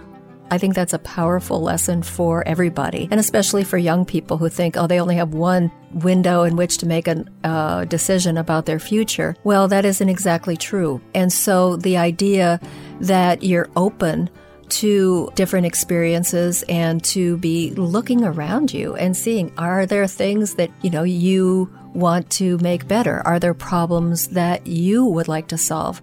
I 0.50 0.58
think 0.58 0.74
that's 0.74 0.92
a 0.92 0.98
powerful 0.98 1.60
lesson 1.60 2.02
for 2.02 2.46
everybody, 2.46 3.08
and 3.10 3.20
especially 3.20 3.64
for 3.64 3.78
young 3.78 4.04
people 4.04 4.38
who 4.38 4.48
think, 4.48 4.76
oh, 4.76 4.86
they 4.86 5.00
only 5.00 5.16
have 5.16 5.34
one 5.34 5.70
window 5.92 6.42
in 6.42 6.56
which 6.56 6.78
to 6.78 6.86
make 6.86 7.08
a 7.08 7.24
uh, 7.44 7.84
decision 7.84 8.38
about 8.38 8.66
their 8.66 8.78
future. 8.78 9.36
Well, 9.44 9.68
that 9.68 9.84
isn't 9.84 10.08
exactly 10.08 10.56
true. 10.56 11.00
And 11.14 11.32
so 11.32 11.76
the 11.76 11.96
idea 11.96 12.60
that 13.00 13.42
you're 13.42 13.68
open 13.76 14.30
to 14.68 15.30
different 15.34 15.66
experiences 15.66 16.62
and 16.68 17.02
to 17.02 17.36
be 17.38 17.70
looking 17.72 18.24
around 18.24 18.72
you 18.72 18.94
and 18.96 19.16
seeing 19.16 19.52
are 19.56 19.86
there 19.86 20.06
things 20.06 20.54
that 20.54 20.70
you 20.82 20.90
know 20.90 21.04
you 21.04 21.72
want 21.94 22.28
to 22.30 22.58
make 22.58 22.86
better 22.86 23.26
are 23.26 23.38
there 23.38 23.54
problems 23.54 24.28
that 24.28 24.66
you 24.66 25.06
would 25.06 25.26
like 25.26 25.48
to 25.48 25.56
solve 25.56 26.02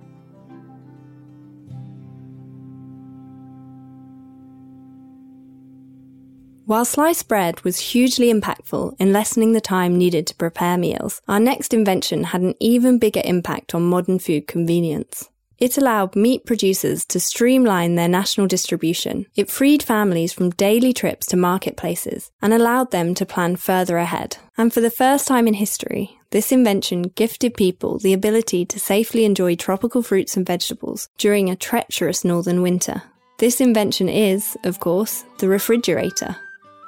While 6.65 6.83
sliced 6.83 7.27
bread 7.27 7.63
was 7.63 7.91
hugely 7.91 8.33
impactful 8.33 8.95
in 8.97 9.13
lessening 9.13 9.51
the 9.51 9.61
time 9.61 9.99
needed 9.99 10.25
to 10.25 10.35
prepare 10.35 10.79
meals, 10.79 11.21
our 11.27 11.39
next 11.39 11.75
invention 11.75 12.23
had 12.23 12.41
an 12.41 12.55
even 12.59 12.97
bigger 12.97 13.21
impact 13.23 13.75
on 13.75 13.83
modern 13.83 14.17
food 14.17 14.47
convenience. 14.47 15.29
It 15.59 15.77
allowed 15.77 16.15
meat 16.15 16.43
producers 16.43 17.05
to 17.05 17.19
streamline 17.19 17.93
their 17.93 18.07
national 18.07 18.47
distribution. 18.47 19.27
It 19.35 19.51
freed 19.51 19.83
families 19.83 20.33
from 20.33 20.49
daily 20.49 20.91
trips 20.91 21.27
to 21.27 21.37
marketplaces 21.37 22.31
and 22.41 22.51
allowed 22.51 22.89
them 22.89 23.13
to 23.13 23.27
plan 23.27 23.57
further 23.57 23.97
ahead. 23.97 24.37
And 24.57 24.73
for 24.73 24.81
the 24.81 24.89
first 24.89 25.27
time 25.27 25.47
in 25.47 25.53
history, 25.53 26.17
this 26.31 26.51
invention 26.51 27.03
gifted 27.03 27.53
people 27.53 27.99
the 27.99 28.11
ability 28.11 28.65
to 28.65 28.79
safely 28.79 29.23
enjoy 29.23 29.55
tropical 29.55 30.01
fruits 30.01 30.35
and 30.35 30.47
vegetables 30.47 31.09
during 31.19 31.47
a 31.47 31.55
treacherous 31.55 32.25
northern 32.25 32.63
winter. 32.63 33.03
This 33.37 33.61
invention 33.61 34.09
is, 34.09 34.57
of 34.63 34.79
course, 34.79 35.25
the 35.37 35.47
refrigerator. 35.47 36.37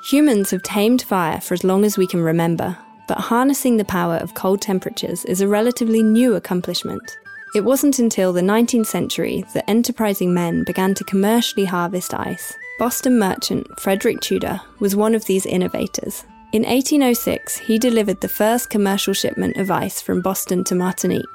Humans 0.04 0.51
have 0.51 0.62
tamed 0.62 1.01
fire 1.01 1.42
for 1.42 1.54
as 1.54 1.63
long 1.63 1.84
as 1.84 1.98
we 1.98 2.06
can 2.06 2.22
remember, 2.22 2.77
but 3.08 3.18
harnessing 3.18 3.77
the 3.77 3.86
power 3.86 4.16
of 4.18 4.36
cold 4.36 4.62
temperatures 4.62 5.25
is 5.25 5.42
a 5.42 5.48
relatively 5.48 6.04
new 6.04 6.36
accomplishment. 6.36 7.18
It 7.56 7.62
wasn't 7.62 7.98
until 7.98 8.32
the 8.32 8.42
19th 8.42 8.86
century 8.86 9.44
that 9.54 9.68
enterprising 9.70 10.34
men 10.34 10.63
began 10.63 10.94
to 10.96 11.04
commercially 11.04 11.66
harvest 11.66 12.13
ice. 12.13 12.56
Boston 12.77 13.18
merchant 13.18 13.68
Frederick 13.80 14.22
Tudor 14.22 14.62
was 14.80 14.96
one 14.96 15.16
of 15.16 15.25
these 15.25 15.48
innovators. 15.48 16.25
In 16.54 16.63
1806, 16.63 17.58
he 17.58 17.80
delivered 17.80 18.22
the 18.22 18.30
first 18.30 18.70
commercial 18.70 19.13
shipment 19.13 19.58
of 19.58 19.72
ice 19.72 20.00
from 20.00 20.22
Boston 20.22 20.63
to 20.66 20.75
Martinique. 20.75 21.25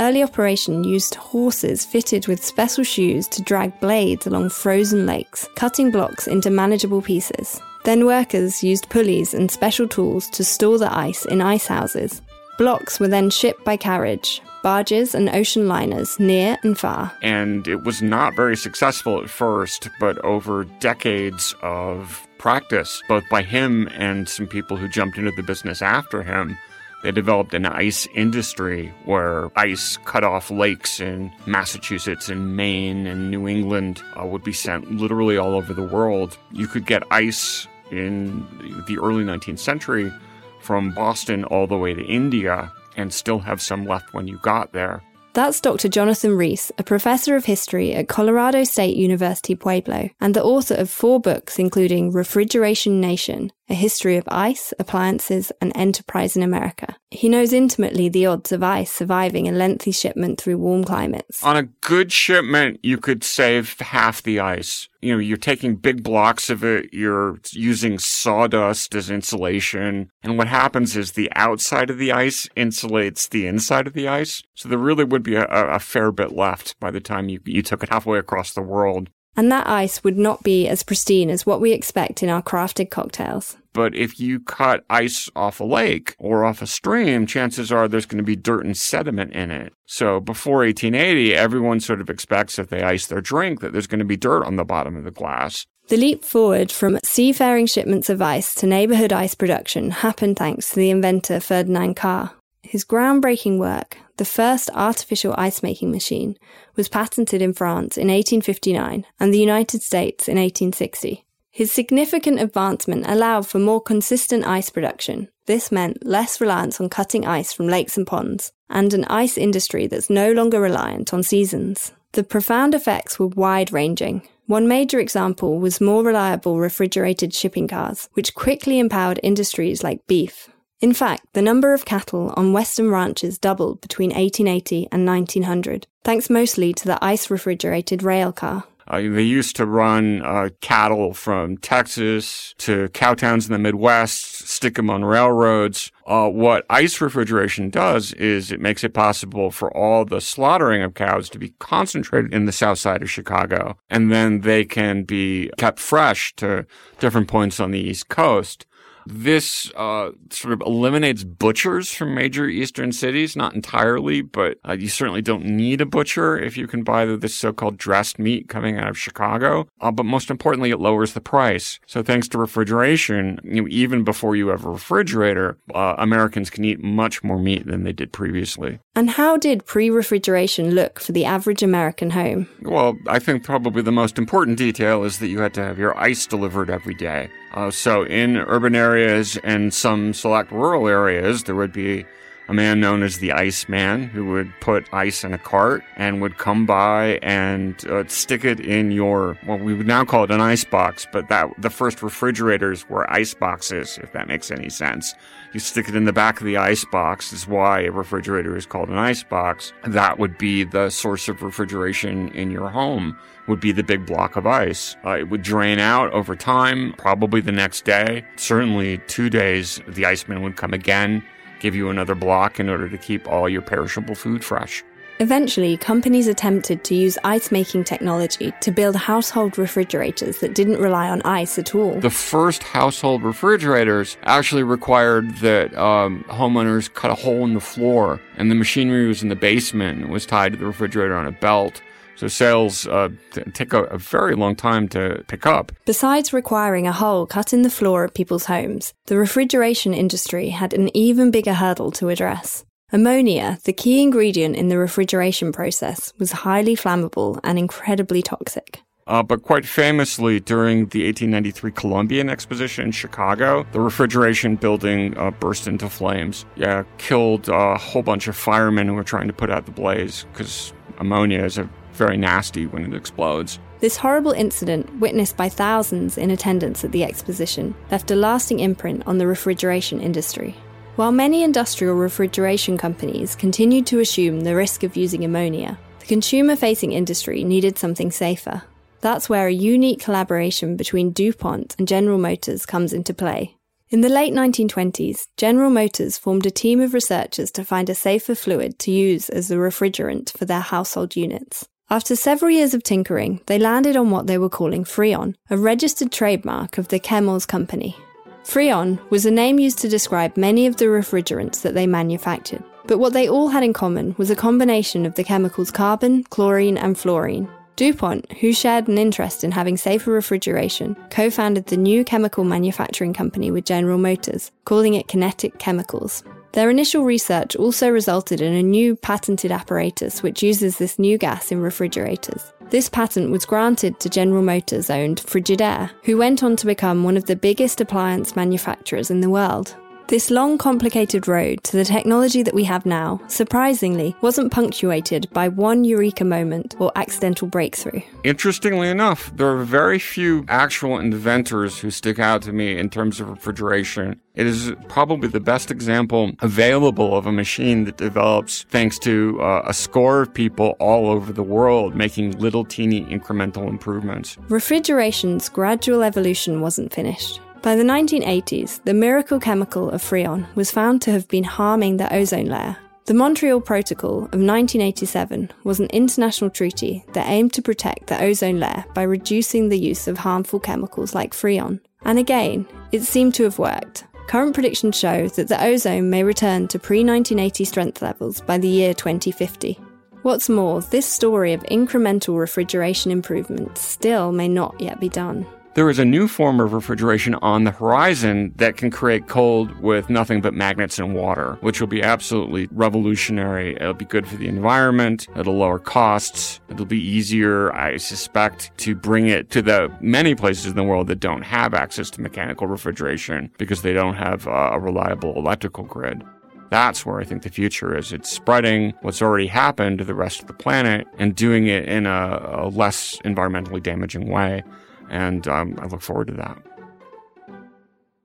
Early 0.00 0.22
operation 0.22 0.84
used 0.84 1.14
horses 1.14 1.84
fitted 1.84 2.26
with 2.26 2.44
special 2.44 2.84
shoes 2.84 3.28
to 3.28 3.42
drag 3.42 3.78
blades 3.80 4.26
along 4.26 4.50
frozen 4.50 5.06
lakes, 5.06 5.48
cutting 5.54 5.90
blocks 5.90 6.26
into 6.26 6.50
manageable 6.50 7.02
pieces. 7.02 7.60
Then 7.84 8.06
workers 8.06 8.62
used 8.62 8.88
pulleys 8.88 9.34
and 9.34 9.50
special 9.50 9.88
tools 9.88 10.28
to 10.30 10.44
store 10.44 10.78
the 10.78 10.94
ice 10.94 11.24
in 11.24 11.40
ice 11.40 11.66
houses. 11.66 12.22
Blocks 12.58 12.98
were 12.98 13.08
then 13.08 13.30
shipped 13.30 13.64
by 13.64 13.76
carriage, 13.76 14.42
barges 14.62 15.14
and 15.14 15.28
ocean 15.28 15.68
liners 15.68 16.18
near 16.18 16.58
and 16.64 16.76
far. 16.76 17.12
And 17.22 17.68
it 17.68 17.84
was 17.84 18.02
not 18.02 18.34
very 18.34 18.56
successful 18.56 19.22
at 19.22 19.30
first, 19.30 19.88
but 20.00 20.18
over 20.24 20.64
decades 20.80 21.54
of 21.62 22.26
practice, 22.38 23.00
both 23.08 23.24
by 23.30 23.42
him 23.42 23.88
and 23.94 24.28
some 24.28 24.46
people 24.46 24.76
who 24.76 24.88
jumped 24.88 25.18
into 25.18 25.30
the 25.30 25.42
business 25.42 25.82
after 25.82 26.22
him, 26.22 26.58
they 27.02 27.12
developed 27.12 27.54
an 27.54 27.66
ice 27.66 28.08
industry 28.14 28.92
where 29.04 29.50
ice 29.56 29.98
cut 30.04 30.24
off 30.24 30.50
lakes 30.50 31.00
in 31.00 31.32
Massachusetts 31.46 32.28
and 32.28 32.56
Maine 32.56 33.06
and 33.06 33.30
New 33.30 33.46
England 33.46 34.02
uh, 34.20 34.26
would 34.26 34.42
be 34.42 34.52
sent 34.52 34.90
literally 34.90 35.36
all 35.36 35.54
over 35.54 35.72
the 35.72 35.82
world. 35.82 36.36
You 36.52 36.66
could 36.66 36.86
get 36.86 37.04
ice 37.10 37.68
in 37.90 38.46
the 38.88 38.98
early 38.98 39.24
19th 39.24 39.60
century 39.60 40.12
from 40.60 40.90
Boston 40.90 41.44
all 41.44 41.66
the 41.66 41.78
way 41.78 41.94
to 41.94 42.04
India 42.04 42.72
and 42.96 43.14
still 43.14 43.38
have 43.38 43.62
some 43.62 43.86
left 43.86 44.12
when 44.12 44.26
you 44.26 44.38
got 44.38 44.72
there. 44.72 45.02
That's 45.34 45.60
Dr. 45.60 45.88
Jonathan 45.88 46.36
Rees, 46.36 46.72
a 46.78 46.82
professor 46.82 47.36
of 47.36 47.44
history 47.44 47.94
at 47.94 48.08
Colorado 48.08 48.64
State 48.64 48.96
University 48.96 49.54
Pueblo, 49.54 50.10
and 50.20 50.34
the 50.34 50.42
author 50.42 50.74
of 50.74 50.90
four 50.90 51.20
books, 51.20 51.60
including 51.60 52.10
Refrigeration 52.10 53.00
Nation, 53.00 53.52
A 53.70 53.74
History 53.74 54.16
of 54.16 54.24
Ice, 54.28 54.72
Appliances, 54.78 55.52
and 55.60 55.72
Enterprise 55.74 56.36
in 56.36 56.42
America. 56.42 56.96
He 57.10 57.28
knows 57.28 57.52
intimately 57.52 58.08
the 58.08 58.24
odds 58.24 58.50
of 58.50 58.62
ice 58.62 58.90
surviving 58.90 59.46
a 59.46 59.52
lengthy 59.52 59.92
shipment 59.92 60.40
through 60.40 60.56
warm 60.56 60.84
climates. 60.84 61.44
On 61.44 61.56
a 61.56 61.64
good 61.64 62.10
shipment, 62.10 62.80
you 62.82 62.96
could 62.96 63.22
save 63.22 63.78
half 63.78 64.22
the 64.22 64.40
ice. 64.40 64.88
You 65.02 65.12
know, 65.12 65.18
you're 65.18 65.36
taking 65.36 65.76
big 65.76 66.02
blocks 66.02 66.48
of 66.48 66.64
it, 66.64 66.94
you're 66.94 67.40
using 67.52 67.98
sawdust 67.98 68.94
as 68.94 69.10
insulation, 69.10 70.10
and 70.22 70.38
what 70.38 70.48
happens 70.48 70.96
is 70.96 71.12
the 71.12 71.30
outside 71.36 71.90
of 71.90 71.98
the 71.98 72.10
ice 72.10 72.48
insulates 72.56 73.28
the 73.28 73.46
inside 73.46 73.86
of 73.86 73.92
the 73.92 74.08
ice. 74.08 74.42
So 74.54 74.68
there 74.68 74.78
really 74.78 75.04
would 75.04 75.22
be 75.22 75.34
a, 75.34 75.44
a 75.44 75.78
fair 75.78 76.10
bit 76.10 76.32
left 76.32 76.78
by 76.80 76.90
the 76.90 77.00
time 77.00 77.28
you, 77.28 77.40
you 77.44 77.62
took 77.62 77.82
it 77.82 77.90
halfway 77.90 78.18
across 78.18 78.52
the 78.52 78.62
world 78.62 79.10
and 79.38 79.52
that 79.52 79.68
ice 79.68 80.02
would 80.02 80.18
not 80.18 80.42
be 80.42 80.66
as 80.66 80.82
pristine 80.82 81.30
as 81.30 81.46
what 81.46 81.60
we 81.60 81.70
expect 81.70 82.24
in 82.24 82.28
our 82.28 82.42
crafted 82.42 82.90
cocktails. 82.90 83.56
But 83.72 83.94
if 83.94 84.18
you 84.18 84.40
cut 84.40 84.84
ice 84.90 85.30
off 85.36 85.60
a 85.60 85.64
lake 85.64 86.16
or 86.18 86.44
off 86.44 86.60
a 86.60 86.66
stream, 86.66 87.24
chances 87.24 87.70
are 87.70 87.86
there's 87.86 88.04
going 88.04 88.18
to 88.18 88.24
be 88.24 88.34
dirt 88.34 88.66
and 88.66 88.76
sediment 88.76 89.32
in 89.34 89.52
it. 89.52 89.72
So 89.86 90.18
before 90.18 90.64
1880, 90.64 91.36
everyone 91.36 91.78
sort 91.78 92.00
of 92.00 92.10
expects 92.10 92.58
if 92.58 92.68
they 92.68 92.82
ice 92.82 93.06
their 93.06 93.20
drink 93.20 93.60
that 93.60 93.72
there's 93.72 93.86
going 93.86 94.00
to 94.00 94.04
be 94.04 94.16
dirt 94.16 94.42
on 94.42 94.56
the 94.56 94.64
bottom 94.64 94.96
of 94.96 95.04
the 95.04 95.12
glass. 95.12 95.66
The 95.86 95.96
leap 95.96 96.24
forward 96.24 96.72
from 96.72 96.98
seafaring 97.04 97.66
shipments 97.66 98.10
of 98.10 98.20
ice 98.20 98.56
to 98.56 98.66
neighborhood 98.66 99.12
ice 99.12 99.36
production 99.36 99.92
happened 99.92 100.36
thanks 100.36 100.70
to 100.70 100.76
the 100.76 100.90
inventor 100.90 101.38
Ferdinand 101.38 101.94
Carré. 101.94 102.32
His 102.64 102.84
groundbreaking 102.84 103.58
work, 103.58 103.98
the 104.18 104.24
first 104.24 104.68
artificial 104.74 105.34
ice 105.38 105.62
making 105.62 105.90
machine, 105.90 106.36
was 106.76 106.88
patented 106.88 107.40
in 107.40 107.54
France 107.54 107.96
in 107.96 108.08
1859 108.08 109.06
and 109.18 109.32
the 109.32 109.38
United 109.38 109.82
States 109.82 110.28
in 110.28 110.36
1860. 110.36 111.24
His 111.50 111.72
significant 111.72 112.38
advancement 112.40 113.06
allowed 113.08 113.46
for 113.46 113.58
more 113.58 113.80
consistent 113.80 114.46
ice 114.46 114.70
production. 114.70 115.28
This 115.46 115.72
meant 115.72 116.06
less 116.06 116.40
reliance 116.40 116.80
on 116.80 116.88
cutting 116.88 117.26
ice 117.26 117.52
from 117.52 117.66
lakes 117.66 117.96
and 117.96 118.06
ponds, 118.06 118.52
and 118.68 118.92
an 118.94 119.04
ice 119.06 119.38
industry 119.38 119.86
that's 119.86 120.10
no 120.10 120.30
longer 120.30 120.60
reliant 120.60 121.12
on 121.12 121.22
seasons. 121.22 121.92
The 122.12 122.22
profound 122.22 122.74
effects 122.74 123.18
were 123.18 123.26
wide 123.26 123.72
ranging. 123.72 124.28
One 124.46 124.68
major 124.68 124.98
example 124.98 125.58
was 125.58 125.80
more 125.80 126.04
reliable 126.04 126.58
refrigerated 126.58 127.34
shipping 127.34 127.68
cars, 127.68 128.08
which 128.12 128.34
quickly 128.34 128.78
empowered 128.78 129.20
industries 129.22 129.82
like 129.82 130.06
beef, 130.06 130.48
in 130.80 130.94
fact, 130.94 131.26
the 131.32 131.42
number 131.42 131.74
of 131.74 131.84
cattle 131.84 132.32
on 132.36 132.52
western 132.52 132.90
ranches 132.90 133.38
doubled 133.38 133.80
between 133.80 134.10
1880 134.10 134.88
and 134.92 135.04
1900, 135.04 135.86
thanks 136.04 136.30
mostly 136.30 136.72
to 136.72 136.86
the 136.86 137.04
ice 137.04 137.30
refrigerated 137.30 138.02
rail 138.02 138.32
car. 138.32 138.64
Uh, 138.88 139.00
they 139.00 139.22
used 139.22 139.54
to 139.56 139.66
run 139.66 140.22
uh, 140.22 140.48
cattle 140.62 141.12
from 141.12 141.58
Texas 141.58 142.54
to 142.56 142.88
cow 142.90 143.12
towns 143.12 143.46
in 143.46 143.52
the 143.52 143.58
Midwest, 143.58 144.48
stick 144.48 144.76
them 144.76 144.88
on 144.88 145.04
railroads. 145.04 145.92
Uh, 146.06 146.28
what 146.28 146.64
ice 146.70 147.00
refrigeration 147.00 147.68
does 147.68 148.14
is 148.14 148.50
it 148.50 148.60
makes 148.60 148.82
it 148.82 148.94
possible 148.94 149.50
for 149.50 149.70
all 149.76 150.06
the 150.06 150.22
slaughtering 150.22 150.82
of 150.82 150.94
cows 150.94 151.28
to 151.28 151.38
be 151.38 151.52
concentrated 151.58 152.32
in 152.32 152.46
the 152.46 152.52
south 152.52 152.78
side 152.78 153.02
of 153.02 153.10
Chicago, 153.10 153.76
and 153.90 154.10
then 154.10 154.40
they 154.40 154.64
can 154.64 155.02
be 155.02 155.50
kept 155.58 155.78
fresh 155.78 156.34
to 156.36 156.64
different 156.98 157.28
points 157.28 157.60
on 157.60 157.72
the 157.72 157.80
East 157.80 158.08
Coast. 158.08 158.64
This 159.10 159.72
uh, 159.74 160.10
sort 160.28 160.52
of 160.52 160.60
eliminates 160.60 161.24
butchers 161.24 161.94
from 161.94 162.14
major 162.14 162.46
eastern 162.46 162.92
cities, 162.92 163.36
not 163.36 163.54
entirely, 163.54 164.20
but 164.20 164.58
uh, 164.68 164.72
you 164.74 164.88
certainly 164.88 165.22
don't 165.22 165.46
need 165.46 165.80
a 165.80 165.86
butcher 165.86 166.38
if 166.38 166.58
you 166.58 166.66
can 166.66 166.82
buy 166.82 167.06
this 167.06 167.34
so-called 167.34 167.78
dressed 167.78 168.18
meat 168.18 168.50
coming 168.50 168.76
out 168.76 168.90
of 168.90 168.98
Chicago. 168.98 169.66
Uh, 169.80 169.90
but 169.90 170.04
most 170.04 170.30
importantly, 170.30 170.70
it 170.70 170.78
lowers 170.78 171.14
the 171.14 171.22
price. 171.22 171.80
So 171.86 172.02
thanks 172.02 172.28
to 172.28 172.38
refrigeration, 172.38 173.40
you 173.42 173.62
know, 173.62 173.68
even 173.70 174.04
before 174.04 174.36
you 174.36 174.48
have 174.48 174.66
a 174.66 174.70
refrigerator, 174.70 175.56
uh, 175.74 175.94
Americans 175.96 176.50
can 176.50 176.64
eat 176.66 176.82
much 176.82 177.24
more 177.24 177.38
meat 177.38 177.66
than 177.66 177.84
they 177.84 177.94
did 177.94 178.12
previously. 178.12 178.78
And 178.94 179.08
how 179.08 179.38
did 179.38 179.64
pre-refrigeration 179.64 180.72
look 180.72 181.00
for 181.00 181.12
the 181.12 181.24
average 181.24 181.62
American 181.62 182.10
home? 182.10 182.46
Well, 182.60 182.98
I 183.06 183.20
think 183.20 183.42
probably 183.42 183.80
the 183.80 183.90
most 183.90 184.18
important 184.18 184.58
detail 184.58 185.04
is 185.04 185.18
that 185.20 185.28
you 185.28 185.40
had 185.40 185.54
to 185.54 185.64
have 185.64 185.78
your 185.78 185.96
ice 185.96 186.26
delivered 186.26 186.68
every 186.68 186.94
day. 186.94 187.30
Uh, 187.58 187.72
so 187.72 188.04
in 188.04 188.36
urban 188.36 188.76
areas 188.76 189.36
and 189.42 189.74
some 189.74 190.14
select 190.14 190.52
rural 190.52 190.86
areas, 190.86 191.42
there 191.42 191.56
would 191.56 191.72
be 191.72 192.06
a 192.48 192.54
man 192.54 192.80
known 192.80 193.02
as 193.02 193.18
the 193.18 193.32
Iceman 193.32 194.04
who 194.04 194.26
would 194.26 194.52
put 194.60 194.92
ice 194.92 195.22
in 195.22 195.34
a 195.34 195.38
cart 195.38 195.84
and 195.96 196.20
would 196.20 196.38
come 196.38 196.66
by 196.66 197.18
and 197.22 197.86
uh, 197.88 198.06
stick 198.08 198.44
it 198.44 198.60
in 198.60 198.90
your 198.90 199.38
well 199.46 199.58
we 199.58 199.74
would 199.74 199.86
now 199.86 200.04
call 200.04 200.24
it 200.24 200.30
an 200.30 200.40
ice 200.40 200.64
box 200.64 201.06
but 201.12 201.28
that 201.28 201.48
the 201.58 201.70
first 201.70 202.02
refrigerators 202.02 202.88
were 202.88 203.10
ice 203.10 203.34
boxes 203.34 203.98
if 204.02 204.12
that 204.12 204.28
makes 204.28 204.50
any 204.50 204.68
sense 204.68 205.14
you 205.52 205.60
stick 205.60 205.88
it 205.88 205.94
in 205.94 206.04
the 206.04 206.12
back 206.12 206.40
of 206.40 206.46
the 206.46 206.56
ice 206.56 206.84
box 206.86 207.32
is 207.32 207.46
why 207.46 207.80
a 207.80 207.90
refrigerator 207.90 208.56
is 208.56 208.66
called 208.66 208.88
an 208.88 208.98
ice 208.98 209.22
box 209.22 209.72
that 209.86 210.18
would 210.18 210.36
be 210.38 210.64
the 210.64 210.88
source 210.90 211.28
of 211.28 211.42
refrigeration 211.42 212.28
in 212.30 212.50
your 212.50 212.68
home 212.68 213.16
would 213.48 213.60
be 213.60 213.72
the 213.72 213.82
big 213.82 214.06
block 214.06 214.36
of 214.36 214.46
ice. 214.46 214.96
Uh, 215.04 215.16
it 215.16 215.30
would 215.30 215.42
drain 215.42 215.78
out 215.78 216.12
over 216.12 216.36
time, 216.36 216.92
probably 216.98 217.40
the 217.40 217.50
next 217.50 217.84
day. 217.84 218.24
Certainly, 218.36 218.98
two 219.08 219.30
days, 219.30 219.80
the 219.88 220.04
iceman 220.04 220.42
would 220.42 220.56
come 220.56 220.74
again, 220.74 221.24
give 221.60 221.74
you 221.74 221.90
another 221.90 222.14
block 222.14 222.60
in 222.60 222.68
order 222.68 222.88
to 222.88 222.98
keep 222.98 223.28
all 223.28 223.48
your 223.48 223.62
perishable 223.62 224.14
food 224.14 224.44
fresh. 224.44 224.84
Eventually, 225.20 225.76
companies 225.76 226.28
attempted 226.28 226.84
to 226.84 226.94
use 226.94 227.18
ice 227.24 227.50
making 227.50 227.82
technology 227.82 228.52
to 228.60 228.70
build 228.70 228.94
household 228.94 229.58
refrigerators 229.58 230.38
that 230.38 230.54
didn't 230.54 230.78
rely 230.78 231.08
on 231.08 231.22
ice 231.22 231.58
at 231.58 231.74
all. 231.74 231.98
The 231.98 232.08
first 232.08 232.62
household 232.62 233.24
refrigerators 233.24 234.16
actually 234.22 234.62
required 234.62 235.34
that 235.38 235.76
um, 235.76 236.24
homeowners 236.28 236.92
cut 236.94 237.10
a 237.10 237.16
hole 237.16 237.42
in 237.44 237.54
the 237.54 237.60
floor, 237.60 238.20
and 238.36 238.48
the 238.48 238.54
machinery 238.54 239.08
was 239.08 239.20
in 239.20 239.28
the 239.28 239.34
basement 239.34 240.02
and 240.02 240.12
was 240.12 240.24
tied 240.24 240.52
to 240.52 240.58
the 240.58 240.66
refrigerator 240.66 241.16
on 241.16 241.26
a 241.26 241.32
belt. 241.32 241.82
So 242.18 242.26
sales 242.26 242.84
uh, 242.88 243.10
take 243.54 243.72
a, 243.72 243.84
a, 243.84 243.96
very 243.96 244.34
long 244.34 244.56
time 244.56 244.88
to 244.88 245.24
pick 245.28 245.46
up. 245.46 245.70
Besides 245.84 246.32
requiring 246.32 246.88
a 246.88 246.92
hole 246.92 247.26
cut 247.26 247.52
in 247.52 247.62
the 247.62 247.70
floor 247.70 248.02
of 248.02 248.12
people's 248.12 248.46
homes, 248.46 248.92
the 249.06 249.16
refrigeration 249.16 249.94
industry 249.94 250.48
had 250.48 250.74
an 250.74 250.94
even 250.96 251.30
bigger 251.30 251.54
hurdle 251.54 251.92
to 251.92 252.08
address. 252.08 252.64
Ammonia, 252.90 253.60
the 253.62 253.72
key 253.72 254.02
ingredient 254.02 254.56
in 254.56 254.66
the 254.66 254.78
refrigeration 254.78 255.52
process, 255.52 256.12
was 256.18 256.32
highly 256.32 256.74
flammable 256.74 257.38
and 257.44 257.56
incredibly 257.56 258.20
toxic. 258.20 258.80
Uh, 259.06 259.22
but 259.22 259.44
quite 259.44 259.64
famously, 259.64 260.40
during 260.40 260.86
the 260.88 261.04
1893 261.04 261.70
Columbian 261.70 262.28
Exposition 262.28 262.86
in 262.86 262.90
Chicago, 262.90 263.64
the 263.70 263.80
refrigeration 263.80 264.56
building 264.56 265.16
uh, 265.16 265.30
burst 265.30 265.68
into 265.68 265.88
flames. 265.88 266.44
Yeah, 266.56 266.82
killed 266.98 267.48
a 267.48 267.76
whole 267.78 268.02
bunch 268.02 268.26
of 268.26 268.36
firemen 268.36 268.88
who 268.88 268.94
were 268.94 269.04
trying 269.04 269.28
to 269.28 269.32
put 269.32 269.50
out 269.50 269.66
the 269.66 269.72
blaze 269.72 270.26
because 270.32 270.72
ammonia 270.98 271.44
is 271.44 271.58
a 271.58 271.70
very 271.98 272.16
nasty 272.16 272.66
when 272.66 272.84
it 272.84 272.94
explodes. 272.94 273.58
This 273.80 273.96
horrible 273.96 274.32
incident, 274.32 274.98
witnessed 274.98 275.36
by 275.36 275.48
thousands 275.48 276.18
in 276.18 276.30
attendance 276.30 276.84
at 276.84 276.92
the 276.92 277.04
exposition, 277.04 277.74
left 277.90 278.10
a 278.10 278.16
lasting 278.16 278.60
imprint 278.60 279.06
on 279.06 279.18
the 279.18 279.26
refrigeration 279.26 280.00
industry. 280.00 280.56
While 280.96 281.12
many 281.12 281.44
industrial 281.44 281.94
refrigeration 281.94 282.76
companies 282.76 283.36
continued 283.36 283.86
to 283.86 284.00
assume 284.00 284.40
the 284.40 284.56
risk 284.56 284.82
of 284.82 284.96
using 284.96 285.24
ammonia, 285.24 285.78
the 286.00 286.06
consumer 286.06 286.56
facing 286.56 286.92
industry 286.92 287.44
needed 287.44 287.78
something 287.78 288.10
safer. 288.10 288.62
That's 289.00 289.28
where 289.28 289.46
a 289.46 289.52
unique 289.52 290.00
collaboration 290.00 290.76
between 290.76 291.12
DuPont 291.12 291.76
and 291.78 291.86
General 291.86 292.18
Motors 292.18 292.66
comes 292.66 292.92
into 292.92 293.14
play. 293.14 293.54
In 293.90 294.00
the 294.00 294.08
late 294.08 294.34
1920s, 294.34 295.28
General 295.36 295.70
Motors 295.70 296.18
formed 296.18 296.44
a 296.44 296.50
team 296.50 296.80
of 296.80 296.92
researchers 296.92 297.50
to 297.52 297.64
find 297.64 297.88
a 297.88 297.94
safer 297.94 298.34
fluid 298.34 298.78
to 298.80 298.90
use 298.90 299.30
as 299.30 299.50
a 299.50 299.56
refrigerant 299.56 300.36
for 300.36 300.44
their 300.44 300.60
household 300.60 301.14
units. 301.14 301.68
After 301.90 302.14
several 302.14 302.50
years 302.50 302.74
of 302.74 302.82
tinkering, 302.82 303.40
they 303.46 303.58
landed 303.58 303.96
on 303.96 304.10
what 304.10 304.26
they 304.26 304.36
were 304.36 304.50
calling 304.50 304.84
Freon, 304.84 305.34
a 305.48 305.56
registered 305.56 306.12
trademark 306.12 306.76
of 306.76 306.88
the 306.88 307.00
Chemours 307.00 307.46
company. 307.48 307.96
Freon 308.44 308.98
was 309.08 309.24
a 309.24 309.30
name 309.30 309.58
used 309.58 309.78
to 309.78 309.88
describe 309.88 310.36
many 310.36 310.66
of 310.66 310.76
the 310.76 310.84
refrigerants 310.84 311.62
that 311.62 311.72
they 311.72 311.86
manufactured, 311.86 312.62
but 312.86 312.98
what 312.98 313.14
they 313.14 313.26
all 313.26 313.48
had 313.48 313.62
in 313.62 313.72
common 313.72 314.14
was 314.18 314.28
a 314.28 314.36
combination 314.36 315.06
of 315.06 315.14
the 315.14 315.24
chemicals 315.24 315.70
carbon, 315.70 316.24
chlorine, 316.24 316.76
and 316.76 316.98
fluorine. 316.98 317.48
DuPont, 317.76 318.32
who 318.32 318.52
shared 318.52 318.88
an 318.88 318.98
interest 318.98 319.42
in 319.42 319.52
having 319.52 319.78
safer 319.78 320.10
refrigeration, 320.10 320.94
co 321.08 321.30
founded 321.30 321.66
the 321.66 321.76
new 321.78 322.04
chemical 322.04 322.44
manufacturing 322.44 323.14
company 323.14 323.50
with 323.50 323.64
General 323.64 323.96
Motors, 323.96 324.50
calling 324.66 324.92
it 324.92 325.08
Kinetic 325.08 325.58
Chemicals. 325.58 326.22
Their 326.52 326.70
initial 326.70 327.04
research 327.04 327.56
also 327.56 327.88
resulted 327.88 328.40
in 328.40 328.54
a 328.54 328.62
new 328.62 328.96
patented 328.96 329.52
apparatus 329.52 330.22
which 330.22 330.42
uses 330.42 330.78
this 330.78 330.98
new 330.98 331.18
gas 331.18 331.52
in 331.52 331.60
refrigerators. 331.60 332.52
This 332.70 332.88
patent 332.88 333.30
was 333.30 333.46
granted 333.46 333.98
to 334.00 334.10
General 334.10 334.42
Motors 334.42 334.90
owned 334.90 335.20
Frigidaire, 335.20 335.90
who 336.04 336.16
went 336.16 336.42
on 336.42 336.56
to 336.56 336.66
become 336.66 337.04
one 337.04 337.16
of 337.16 337.26
the 337.26 337.36
biggest 337.36 337.80
appliance 337.80 338.36
manufacturers 338.36 339.10
in 339.10 339.20
the 339.20 339.30
world. 339.30 339.74
This 340.08 340.30
long, 340.30 340.56
complicated 340.56 341.28
road 341.28 341.62
to 341.64 341.76
the 341.76 341.84
technology 341.84 342.42
that 342.42 342.54
we 342.54 342.64
have 342.64 342.86
now, 342.86 343.20
surprisingly, 343.26 344.16
wasn't 344.22 344.50
punctuated 344.50 345.28
by 345.34 345.48
one 345.48 345.84
eureka 345.84 346.24
moment 346.24 346.74
or 346.78 346.90
accidental 346.96 347.46
breakthrough. 347.46 348.00
Interestingly 348.24 348.88
enough, 348.88 349.30
there 349.36 349.50
are 349.50 349.62
very 349.64 349.98
few 349.98 350.46
actual 350.48 350.98
inventors 350.98 351.78
who 351.78 351.90
stick 351.90 352.18
out 352.18 352.40
to 352.44 352.54
me 352.54 352.78
in 352.78 352.88
terms 352.88 353.20
of 353.20 353.28
refrigeration. 353.28 354.18
It 354.34 354.46
is 354.46 354.72
probably 354.88 355.28
the 355.28 355.40
best 355.40 355.70
example 355.70 356.32
available 356.40 357.14
of 357.14 357.26
a 357.26 357.32
machine 357.32 357.84
that 357.84 357.98
develops 357.98 358.62
thanks 358.70 358.98
to 359.00 359.38
uh, 359.42 359.64
a 359.66 359.74
score 359.74 360.22
of 360.22 360.32
people 360.32 360.74
all 360.80 361.10
over 361.10 361.34
the 361.34 361.42
world 361.42 361.94
making 361.94 362.38
little 362.38 362.64
teeny 362.64 363.02
incremental 363.02 363.68
improvements. 363.68 364.38
Refrigeration's 364.48 365.50
gradual 365.50 366.02
evolution 366.02 366.62
wasn't 366.62 366.94
finished. 366.94 367.42
By 367.62 367.74
the 367.74 367.82
1980s, 367.82 368.84
the 368.84 368.94
miracle 368.94 369.40
chemical 369.40 369.90
of 369.90 370.00
Freon 370.00 370.46
was 370.54 370.70
found 370.70 371.02
to 371.02 371.10
have 371.10 371.26
been 371.26 371.44
harming 371.44 371.96
the 371.96 372.12
ozone 372.14 372.46
layer. 372.46 372.76
The 373.06 373.14
Montreal 373.14 373.60
Protocol 373.60 374.18
of 374.18 374.40
1987 374.40 375.50
was 375.64 375.80
an 375.80 375.86
international 375.86 376.50
treaty 376.50 377.04
that 377.14 377.28
aimed 377.28 377.52
to 377.54 377.62
protect 377.62 378.06
the 378.06 378.22
ozone 378.22 378.60
layer 378.60 378.84
by 378.94 379.02
reducing 379.02 379.68
the 379.68 379.78
use 379.78 380.06
of 380.06 380.18
harmful 380.18 380.60
chemicals 380.60 381.16
like 381.16 381.32
Freon. 381.32 381.80
And 382.02 382.18
again, 382.18 382.66
it 382.92 383.02
seemed 383.02 383.34
to 383.34 383.44
have 383.44 383.58
worked. 383.58 384.04
Current 384.28 384.54
predictions 384.54 384.96
show 384.96 385.26
that 385.26 385.48
the 385.48 385.62
ozone 385.62 386.10
may 386.10 386.22
return 386.22 386.68
to 386.68 386.78
pre 386.78 386.98
1980 386.98 387.64
strength 387.64 388.02
levels 388.02 388.40
by 388.40 388.58
the 388.58 388.68
year 388.68 388.94
2050. 388.94 389.80
What's 390.22 390.48
more, 390.48 390.80
this 390.80 391.06
story 391.06 391.54
of 391.54 391.62
incremental 391.64 392.38
refrigeration 392.38 393.10
improvements 393.10 393.80
still 393.80 394.30
may 394.30 394.46
not 394.46 394.80
yet 394.80 395.00
be 395.00 395.08
done 395.08 395.44
there 395.74 395.88
is 395.88 395.98
a 395.98 396.04
new 396.04 396.26
form 396.26 396.60
of 396.60 396.72
refrigeration 396.72 397.34
on 397.36 397.64
the 397.64 397.70
horizon 397.70 398.52
that 398.56 398.76
can 398.76 398.90
create 398.90 399.28
cold 399.28 399.70
with 399.80 400.10
nothing 400.10 400.40
but 400.40 400.54
magnets 400.54 400.98
and 400.98 401.14
water, 401.14 401.56
which 401.60 401.80
will 401.80 401.86
be 401.86 402.02
absolutely 402.02 402.68
revolutionary. 402.72 403.76
It'll 403.76 403.94
be 403.94 404.04
good 404.04 404.26
for 404.26 404.36
the 404.36 404.48
environment. 404.48 405.28
It'll 405.36 405.56
lower 405.58 405.78
costs. 405.78 406.60
It'll 406.68 406.86
be 406.86 407.00
easier, 407.00 407.72
I 407.72 407.96
suspect, 407.98 408.76
to 408.78 408.94
bring 408.94 409.28
it 409.28 409.50
to 409.50 409.62
the 409.62 409.92
many 410.00 410.34
places 410.34 410.66
in 410.66 410.76
the 410.76 410.84
world 410.84 411.06
that 411.08 411.20
don't 411.20 411.42
have 411.42 411.74
access 411.74 412.10
to 412.10 412.20
mechanical 412.20 412.66
refrigeration 412.66 413.50
because 413.58 413.82
they 413.82 413.92
don't 413.92 414.14
have 414.14 414.48
uh, 414.48 414.70
a 414.72 414.80
reliable 414.80 415.36
electrical 415.36 415.84
grid. 415.84 416.24
That's 416.70 417.06
where 417.06 417.20
I 417.20 417.24
think 417.24 417.44
the 417.44 417.50
future 417.50 417.96
is. 417.96 418.12
It's 418.12 418.28
spreading 418.28 418.92
what's 419.00 419.22
already 419.22 419.46
happened 419.46 419.98
to 419.98 420.04
the 420.04 420.14
rest 420.14 420.40
of 420.40 420.48
the 420.48 420.52
planet 420.52 421.06
and 421.18 421.34
doing 421.34 421.66
it 421.66 421.88
in 421.88 422.04
a, 422.04 422.64
a 422.64 422.68
less 422.68 423.16
environmentally 423.24 423.82
damaging 423.82 424.28
way 424.28 424.62
and 425.10 425.46
um, 425.48 425.76
I 425.80 425.86
look 425.86 426.02
forward 426.02 426.28
to 426.28 426.34
that. 426.34 426.58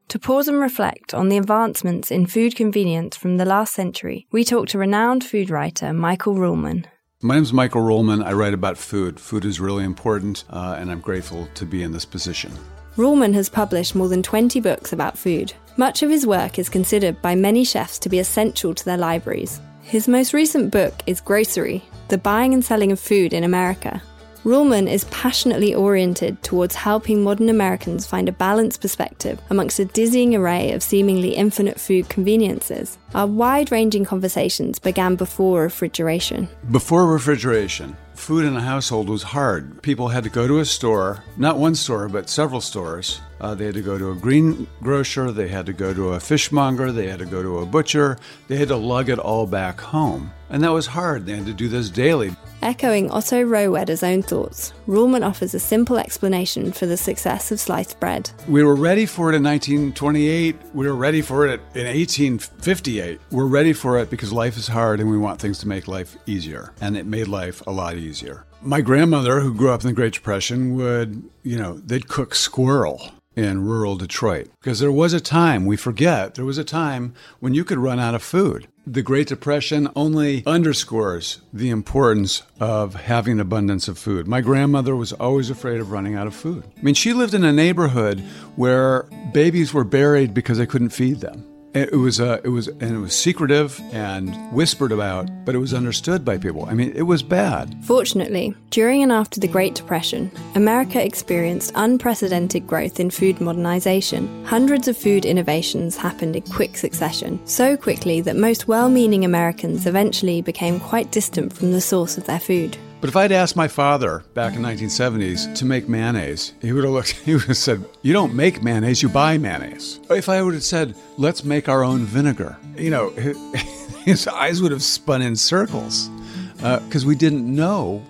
To 0.10 0.20
pause 0.20 0.48
and 0.48 0.60
reflect 0.60 1.14
on 1.14 1.30
the 1.30 1.38
advancements 1.38 2.12
in 2.12 2.28
food 2.28 2.56
convenience 2.56 3.18
from 3.18 3.38
the 3.38 3.46
last 3.46 3.74
century, 3.74 4.28
we 4.32 4.44
talk 4.44 4.68
to 4.68 4.78
renowned 4.78 5.24
food 5.24 5.50
writer 5.50 5.92
Michael 5.92 6.36
Ruhlman. 6.36 6.86
My 7.22 7.36
name 7.36 7.44
is 7.44 7.54
Michael 7.54 7.82
Ruhlman. 7.82 8.24
I 8.24 8.34
write 8.34 8.54
about 8.54 8.78
food. 8.78 9.20
Food 9.20 9.46
is 9.46 9.60
really 9.60 9.84
important, 9.84 10.44
uh, 10.50 10.76
and 10.78 10.92
I'm 10.92 11.00
grateful 11.00 11.48
to 11.56 11.66
be 11.66 11.82
in 11.82 11.94
this 11.94 12.06
position. 12.06 12.52
Ruhlman 12.96 13.34
has 13.34 13.50
published 13.50 13.96
more 13.96 14.08
than 14.08 14.22
20 14.22 14.60
books 14.60 14.94
about 14.94 15.18
food. 15.18 15.54
Much 15.78 16.04
of 16.04 16.12
his 16.12 16.28
work 16.28 16.60
is 16.60 16.70
considered 16.70 17.20
by 17.24 17.34
many 17.34 17.64
chefs 17.64 17.98
to 18.00 18.10
be 18.10 18.20
essential 18.20 18.76
to 18.76 18.86
their 18.86 18.98
libraries. 18.98 19.60
His 19.82 20.08
most 20.08 20.34
recent 20.34 20.70
book 20.70 20.94
is 21.08 21.22
Grocery 21.22 21.84
The 22.10 22.20
Buying 22.20 22.54
and 22.54 22.64
Selling 22.64 22.92
of 22.92 23.00
Food 23.00 23.34
in 23.34 23.44
America, 23.44 24.04
Ruhlman 24.44 24.92
is 24.92 25.06
passionately 25.06 25.74
oriented 25.74 26.44
towards 26.44 26.76
helping 26.76 27.24
modern 27.24 27.48
Americans 27.48 28.06
find 28.06 28.28
a 28.28 28.34
balanced 28.34 28.82
perspective 28.82 29.40
amongst 29.50 29.80
a 29.80 29.86
dizzying 29.86 30.36
array 30.36 30.74
of 30.74 30.84
seemingly 30.84 31.30
infinite 31.30 31.80
food 31.80 32.10
conveniences. 32.10 32.98
Our 33.16 33.26
wide 33.26 33.72
ranging 33.72 34.04
conversations 34.04 34.80
began 34.80 35.16
before 35.16 35.62
refrigeration. 35.62 36.50
Before 36.72 37.08
refrigeration, 37.08 37.96
food 38.16 38.44
in 38.44 38.58
a 38.58 38.62
household 38.62 39.08
was 39.08 39.24
hard. 39.24 39.82
People 39.82 40.10
had 40.10 40.26
to 40.26 40.30
go 40.30 40.46
to 40.46 40.60
a 40.60 40.66
store, 40.66 41.24
not 41.38 41.58
one 41.58 41.76
store, 41.76 42.10
but 42.10 42.28
several 42.28 42.60
stores. 42.60 43.22
Uh, 43.40 43.56
they 43.56 43.66
had 43.66 43.76
to 43.76 43.82
go 43.82 43.98
to 43.98 44.12
a 44.12 44.16
greengrocer, 44.16 45.32
they 45.32 45.48
had 45.48 45.66
to 45.68 45.74
go 45.74 45.94
to 45.94 46.16
a 46.16 46.20
fishmonger, 46.20 46.92
they 46.92 47.08
had 47.08 47.20
to 47.20 47.26
go 47.26 47.42
to 47.42 47.60
a 47.60 47.66
butcher, 47.66 48.18
they 48.50 48.58
had 48.58 48.68
to 48.68 48.76
lug 48.76 49.08
it 49.08 49.20
all 49.20 49.48
back 49.48 49.80
home. 49.80 50.34
And 50.50 50.62
that 50.64 50.72
was 50.72 50.86
hard. 50.86 51.26
They 51.26 51.36
had 51.36 51.46
to 51.48 51.54
do 51.54 51.68
this 51.68 51.90
daily. 51.90 52.36
Echoing 52.64 53.12
Otto 53.12 53.44
Rohwedder's 53.44 54.04
own 54.04 54.22
thoughts, 54.22 54.72
Ruhlman 54.88 55.26
offers 55.28 55.54
a 55.54 55.60
simple 55.60 55.98
explanation 55.98 56.72
for 56.72 56.86
the 56.86 56.96
success 56.96 57.52
of 57.52 57.60
sliced 57.60 58.00
bread. 58.00 58.32
We 58.48 58.64
were 58.64 58.76
ready 58.76 59.06
for 59.06 59.30
it 59.30 59.36
in 59.36 59.44
1928. 59.44 60.56
We 60.74 60.88
were 60.88 60.96
ready 60.96 61.22
for 61.22 61.46
it 61.46 61.60
in 61.76 61.86
1858. 61.88 63.20
We're 63.32 63.48
ready 63.48 63.74
for 63.74 64.00
it 64.00 64.10
because 64.10 64.32
life 64.32 64.56
is 64.56 64.70
hard 64.70 65.02
and 65.02 65.10
we 65.10 65.18
want 65.18 65.42
things 65.42 65.60
to 65.60 65.68
make 65.68 65.90
life 65.90 66.16
easier. 66.26 66.72
And 66.80 66.96
it 66.96 67.06
made 67.06 67.28
life 67.28 67.62
a 67.68 67.72
lot 67.72 67.98
easier. 67.98 68.46
My 68.62 68.80
grandmother, 68.80 69.42
who 69.42 69.54
grew 69.54 69.72
up 69.72 69.82
in 69.82 69.88
the 69.88 69.94
Great 69.94 70.14
Depression, 70.14 70.76
would, 70.78 71.22
you 71.44 71.58
know, 71.58 71.74
they'd 71.80 72.08
cook 72.08 72.34
squirrel 72.34 73.12
in 73.36 73.66
rural 73.66 73.96
Detroit. 73.96 74.50
Because 74.60 74.80
there 74.80 74.92
was 74.92 75.14
a 75.14 75.20
time, 75.20 75.66
we 75.66 75.78
forget, 75.78 76.36
there 76.36 76.46
was 76.46 76.58
a 76.58 76.64
time 76.64 77.14
when 77.40 77.54
you 77.54 77.64
could 77.64 77.78
run 77.78 78.00
out 78.00 78.16
of 78.16 78.24
food. 78.24 78.68
The 78.86 79.02
Great 79.02 79.28
Depression 79.28 79.90
only 79.96 80.44
underscores 80.46 81.40
the 81.54 81.70
importance 81.70 82.44
of 82.60 82.96
having 82.96 83.34
an 83.34 83.40
abundance 83.40 83.88
of 83.88 83.98
food. 83.98 84.28
My 84.28 84.42
grandmother 84.42 84.96
was 84.96 85.14
always 85.14 85.50
afraid 85.50 85.80
of 85.80 85.92
running 85.92 86.16
out 86.16 86.28
of 86.28 86.36
food. 86.36 86.66
I 86.78 86.82
mean, 86.82 86.96
she 86.96 87.14
lived 87.14 87.34
in 87.34 87.46
a 87.46 87.54
neighborhood 87.54 88.20
where 88.58 89.04
babies 89.32 89.74
were 89.74 89.86
buried 89.86 90.34
because 90.34 90.58
they 90.58 90.66
couldn't 90.66 90.90
feed 90.90 91.22
them. 91.22 91.46
It 91.74 91.92
was 91.94 92.20
uh, 92.20 92.40
it 92.44 92.50
was 92.50 92.68
and 92.68 92.96
it 92.96 93.00
was 93.00 93.16
secretive 93.16 93.82
and 93.92 94.36
whispered 94.52 94.92
about, 94.92 95.28
but 95.44 95.56
it 95.56 95.58
was 95.58 95.74
understood 95.74 96.24
by 96.24 96.38
people. 96.38 96.66
I 96.66 96.74
mean, 96.76 96.92
it 96.96 97.02
was 97.02 97.24
bad. 97.24 97.76
Fortunately, 97.84 98.56
during 98.70 99.02
and 99.02 99.12
after 99.12 99.40
the 99.40 99.48
Great 99.48 99.74
Depression, 99.74 100.32
America 100.54 101.04
experienced 101.04 101.72
unprecedented 101.74 102.68
growth 102.68 103.00
in 103.00 103.10
food 103.10 103.42
modernization. 103.42 104.46
Hundreds 104.46 104.88
of 104.88 104.96
food 104.96 105.26
innovations 105.26 105.98
happened 105.98 106.36
in 106.36 106.44
quick 106.44 106.78
succession, 106.78 107.44
so 107.48 107.76
quickly 107.76 108.22
that 108.22 108.36
most 108.36 108.68
well-meaning 108.68 109.26
Americans 109.26 109.88
eventually 109.88 110.44
became 110.44 110.80
quite 110.80 111.12
distant 111.12 111.52
from 111.52 111.72
the 111.72 111.82
source 111.82 112.20
of 112.20 112.26
their 112.26 112.40
food. 112.40 112.78
But 113.04 113.10
if 113.10 113.18
I'd 113.18 113.34
asked 113.34 113.58
my 113.58 113.68
father 113.68 114.24
back 114.34 114.56
in 114.56 114.62
1970s 114.62 115.58
to 115.58 115.66
make 115.66 115.90
mayonnaise, 115.90 116.54
he 116.62 116.72
would 116.72 116.86
have 116.86 116.94
looked. 116.94 117.12
He 117.26 117.34
would 117.34 117.44
have 117.44 117.58
said, 117.58 117.84
"You 118.02 118.14
don't 118.14 118.34
make 118.34 118.64
mayonnaise, 118.64 119.02
you 119.02 119.10
buy 119.10 119.38
mayonnaise." 119.38 120.00
If 120.10 120.30
I 120.30 120.42
would 120.42 120.54
have 120.54 120.64
said, 120.64 120.96
"Let's 121.18 121.44
make 121.44 121.68
our 121.68 121.84
own 121.84 122.06
vinegar," 122.06 122.56
you 122.78 122.92
know, 122.92 123.10
his 124.06 124.26
eyes 124.26 124.62
would 124.62 124.72
have 124.72 124.82
spun 124.82 125.22
in 125.22 125.36
circles 125.36 126.08
because 126.56 127.04
uh, 127.04 127.08
we 127.10 127.16
didn't 127.16 127.46
know 127.54 128.02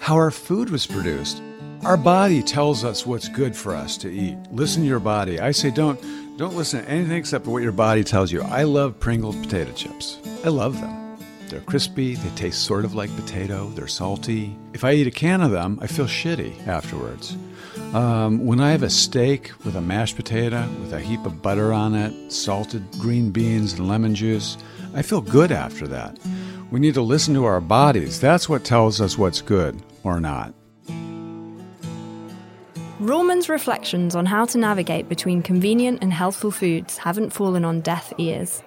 how 0.00 0.16
our 0.16 0.32
food 0.32 0.70
was 0.70 0.84
produced. 0.84 1.40
Our 1.84 1.96
body 1.96 2.42
tells 2.42 2.82
us 2.82 3.06
what's 3.06 3.28
good 3.28 3.54
for 3.54 3.76
us 3.76 3.96
to 3.98 4.10
eat. 4.10 4.36
Listen 4.50 4.82
to 4.82 4.88
your 4.88 4.98
body. 4.98 5.38
I 5.38 5.52
say, 5.52 5.70
don't 5.70 6.00
don't 6.36 6.56
listen 6.56 6.82
to 6.82 6.90
anything 6.90 7.16
except 7.16 7.46
what 7.46 7.62
your 7.62 7.70
body 7.70 8.02
tells 8.02 8.32
you. 8.32 8.42
I 8.42 8.64
love 8.64 8.98
Pringles 8.98 9.36
potato 9.36 9.70
chips. 9.74 10.18
I 10.44 10.48
love 10.48 10.80
them. 10.80 11.09
They're 11.50 11.60
crispy, 11.60 12.14
they 12.14 12.30
taste 12.36 12.62
sort 12.62 12.84
of 12.84 12.94
like 12.94 13.14
potato, 13.16 13.66
they're 13.70 13.88
salty. 13.88 14.56
If 14.72 14.84
I 14.84 14.92
eat 14.92 15.08
a 15.08 15.10
can 15.10 15.40
of 15.40 15.50
them, 15.50 15.80
I 15.82 15.88
feel 15.88 16.06
shitty 16.06 16.68
afterwards. 16.68 17.36
Um, 17.92 18.46
when 18.46 18.60
I 18.60 18.70
have 18.70 18.84
a 18.84 18.90
steak 18.90 19.50
with 19.64 19.74
a 19.74 19.80
mashed 19.80 20.14
potato 20.14 20.64
with 20.80 20.92
a 20.92 21.00
heap 21.00 21.26
of 21.26 21.42
butter 21.42 21.72
on 21.72 21.96
it, 21.96 22.30
salted 22.30 22.88
green 22.92 23.32
beans, 23.32 23.72
and 23.72 23.88
lemon 23.88 24.14
juice, 24.14 24.56
I 24.94 25.02
feel 25.02 25.20
good 25.20 25.50
after 25.50 25.88
that. 25.88 26.20
We 26.70 26.78
need 26.78 26.94
to 26.94 27.02
listen 27.02 27.34
to 27.34 27.44
our 27.46 27.60
bodies. 27.60 28.20
That's 28.20 28.48
what 28.48 28.64
tells 28.64 29.00
us 29.00 29.18
what's 29.18 29.42
good 29.42 29.82
or 30.04 30.20
not. 30.20 30.54
Ruhlman's 33.00 33.48
reflections 33.48 34.14
on 34.14 34.26
how 34.26 34.44
to 34.44 34.58
navigate 34.58 35.08
between 35.08 35.42
convenient 35.42 35.98
and 36.00 36.12
healthful 36.12 36.52
foods 36.52 36.98
haven't 36.98 37.30
fallen 37.30 37.64
on 37.64 37.80
deaf 37.80 38.12
ears. 38.18 38.62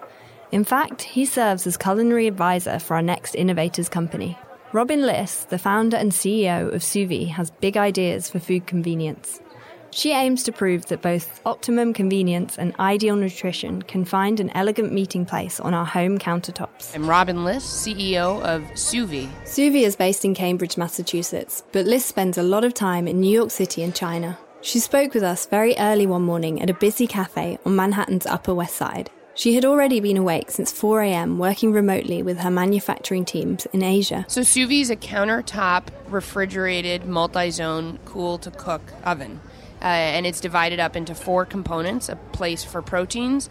In 0.53 0.63
fact, 0.63 1.01
he 1.01 1.25
serves 1.25 1.65
as 1.65 1.77
culinary 1.77 2.27
advisor 2.27 2.77
for 2.77 2.93
our 2.93 3.01
next 3.01 3.33
innovators 3.33 3.89
company. 3.89 4.37
Robin 4.71 5.01
Liss, 5.01 5.45
the 5.45 5.57
founder 5.57 5.97
and 5.97 6.11
CEO 6.11 6.71
of 6.71 6.83
Suvie 6.83 7.29
has 7.29 7.49
big 7.49 7.75
ideas 7.75 8.29
for 8.29 8.37
food 8.37 8.67
convenience. 8.67 9.41
She 9.89 10.11
aims 10.11 10.43
to 10.43 10.51
prove 10.51 10.85
that 10.85 11.01
both 11.01 11.41
optimum 11.43 11.91
convenience 11.91 12.59
and 12.59 12.75
ideal 12.79 13.15
nutrition 13.15 13.81
can 13.81 14.05
find 14.05 14.39
an 14.39 14.51
elegant 14.51 14.93
meeting 14.93 15.25
place 15.25 15.59
on 15.59 15.73
our 15.73 15.87
home 15.87 16.19
countertops. 16.19 16.93
I'm 16.93 17.09
Robin 17.09 17.43
Liss, 17.43 17.65
CEO 17.65 18.39
of 18.43 18.61
Suvie 18.73 19.29
Suvie 19.45 19.87
is 19.87 19.95
based 19.95 20.23
in 20.23 20.35
Cambridge, 20.35 20.77
Massachusetts, 20.77 21.63
but 21.71 21.87
Liss 21.87 22.05
spends 22.05 22.37
a 22.37 22.43
lot 22.43 22.63
of 22.63 22.75
time 22.75 23.07
in 23.07 23.19
New 23.19 23.33
York 23.33 23.49
City 23.49 23.81
and 23.81 23.95
China. 23.95 24.37
She 24.61 24.77
spoke 24.77 25.15
with 25.15 25.23
us 25.23 25.47
very 25.47 25.75
early 25.79 26.05
one 26.05 26.21
morning 26.21 26.61
at 26.61 26.69
a 26.69 26.75
busy 26.75 27.07
cafe 27.07 27.57
on 27.65 27.75
Manhattan's 27.75 28.27
Upper 28.27 28.53
West 28.53 28.75
Side. 28.75 29.09
She 29.35 29.55
had 29.55 29.65
already 29.65 29.99
been 29.99 30.17
awake 30.17 30.51
since 30.51 30.71
4 30.71 31.01
a.m., 31.01 31.39
working 31.39 31.71
remotely 31.71 32.21
with 32.21 32.37
her 32.39 32.51
manufacturing 32.51 33.25
teams 33.25 33.65
in 33.73 33.81
Asia. 33.81 34.25
So, 34.27 34.41
Suvie 34.41 34.81
is 34.81 34.91
a 34.91 34.95
countertop, 34.95 35.87
refrigerated, 36.07 37.05
multi 37.05 37.49
zone, 37.49 37.97
cool 38.05 38.37
to 38.37 38.51
cook 38.51 38.81
oven. 39.03 39.41
Uh, 39.81 39.85
and 39.85 40.27
it's 40.27 40.39
divided 40.39 40.79
up 40.79 40.95
into 40.95 41.15
four 41.15 41.45
components 41.45 42.09
a 42.09 42.15
place 42.15 42.63
for 42.63 42.83
proteins, 42.83 43.49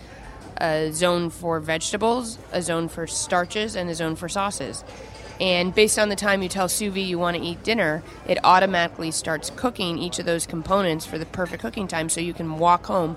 a 0.58 0.92
zone 0.92 1.30
for 1.30 1.58
vegetables, 1.58 2.38
a 2.52 2.62
zone 2.62 2.88
for 2.88 3.08
starches, 3.08 3.74
and 3.74 3.90
a 3.90 3.94
zone 3.96 4.14
for 4.14 4.28
sauces. 4.28 4.84
And 5.40 5.74
based 5.74 5.98
on 5.98 6.10
the 6.10 6.16
time 6.16 6.44
you 6.44 6.48
tell 6.48 6.68
Suvie 6.68 7.04
you 7.04 7.18
want 7.18 7.36
to 7.36 7.42
eat 7.42 7.64
dinner, 7.64 8.04
it 8.28 8.38
automatically 8.44 9.10
starts 9.10 9.50
cooking 9.50 9.98
each 9.98 10.20
of 10.20 10.26
those 10.26 10.46
components 10.46 11.04
for 11.04 11.18
the 11.18 11.26
perfect 11.26 11.60
cooking 11.60 11.88
time 11.88 12.08
so 12.08 12.20
you 12.20 12.34
can 12.34 12.60
walk 12.60 12.86
home 12.86 13.16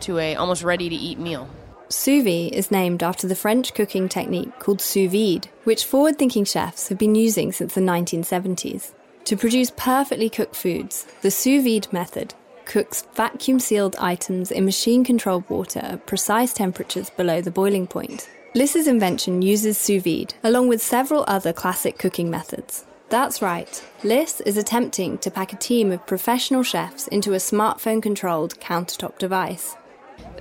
to 0.00 0.18
a 0.18 0.34
almost 0.34 0.62
ready 0.62 0.90
to 0.90 0.94
eat 0.94 1.18
meal. 1.18 1.48
Suvie 1.92 2.48
is 2.48 2.70
named 2.70 3.02
after 3.02 3.28
the 3.28 3.36
French 3.36 3.74
cooking 3.74 4.08
technique 4.08 4.58
called 4.58 4.80
sous 4.80 5.10
vide, 5.10 5.50
which 5.64 5.84
forward 5.84 6.18
thinking 6.18 6.42
chefs 6.42 6.88
have 6.88 6.96
been 6.96 7.14
using 7.14 7.52
since 7.52 7.74
the 7.74 7.82
1970s. 7.82 8.92
To 9.26 9.36
produce 9.36 9.70
perfectly 9.76 10.30
cooked 10.30 10.56
foods, 10.56 11.06
the 11.20 11.30
sous 11.30 11.62
vide 11.62 11.92
method 11.92 12.32
cooks 12.64 13.06
vacuum 13.14 13.60
sealed 13.60 13.94
items 13.98 14.50
in 14.50 14.64
machine 14.64 15.04
controlled 15.04 15.48
water 15.50 15.80
at 15.80 16.06
precise 16.06 16.54
temperatures 16.54 17.10
below 17.10 17.42
the 17.42 17.50
boiling 17.50 17.86
point. 17.86 18.26
Liss's 18.54 18.86
invention 18.86 19.42
uses 19.42 19.76
sous 19.76 20.02
vide, 20.02 20.32
along 20.42 20.68
with 20.68 20.80
several 20.80 21.26
other 21.28 21.52
classic 21.52 21.98
cooking 21.98 22.30
methods. 22.30 22.86
That's 23.10 23.42
right, 23.42 23.84
Liss 24.02 24.40
is 24.40 24.56
attempting 24.56 25.18
to 25.18 25.30
pack 25.30 25.52
a 25.52 25.56
team 25.56 25.92
of 25.92 26.06
professional 26.06 26.62
chefs 26.62 27.06
into 27.08 27.34
a 27.34 27.36
smartphone 27.36 28.02
controlled 28.02 28.58
countertop 28.60 29.18
device 29.18 29.76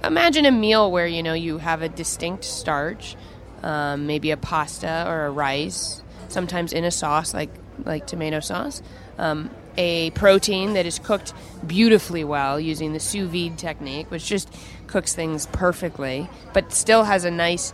imagine 0.03 0.45
a 0.45 0.51
meal 0.51 0.91
where 0.91 1.07
you 1.07 1.23
know 1.23 1.33
you 1.33 1.57
have 1.57 1.81
a 1.81 1.89
distinct 1.89 2.43
starch, 2.43 3.15
um, 3.63 4.07
maybe 4.07 4.31
a 4.31 4.37
pasta 4.37 5.05
or 5.07 5.25
a 5.25 5.31
rice, 5.31 6.03
sometimes 6.27 6.73
in 6.73 6.83
a 6.83 6.91
sauce 6.91 7.33
like 7.33 7.49
like 7.83 8.07
tomato 8.07 8.39
sauce. 8.39 8.81
Um, 9.17 9.49
a 9.77 10.09
protein 10.11 10.73
that 10.73 10.85
is 10.85 10.99
cooked 10.99 11.33
beautifully 11.65 12.23
well 12.23 12.59
using 12.59 12.93
the 12.93 12.99
sous 12.99 13.29
vide 13.29 13.57
technique, 13.57 14.11
which 14.11 14.25
just 14.25 14.53
cooks 14.87 15.15
things 15.15 15.47
perfectly, 15.47 16.29
but 16.53 16.73
still 16.73 17.03
has 17.03 17.23
a 17.23 17.31
nice 17.31 17.73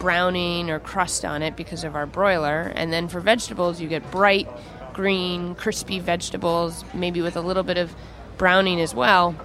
browning 0.00 0.68
or 0.68 0.80
crust 0.80 1.24
on 1.24 1.42
it 1.42 1.56
because 1.56 1.84
of 1.84 1.94
our 1.94 2.06
broiler. 2.06 2.72
And 2.74 2.92
then 2.92 3.06
for 3.06 3.20
vegetables, 3.20 3.80
you 3.80 3.88
get 3.88 4.10
bright 4.10 4.48
green, 4.92 5.54
crispy 5.54 6.00
vegetables, 6.00 6.84
maybe 6.92 7.22
with 7.22 7.36
a 7.36 7.40
little 7.40 7.62
bit 7.62 7.78
of 7.78 7.94
browning 8.36 8.80
as 8.80 8.94
well 8.94 9.36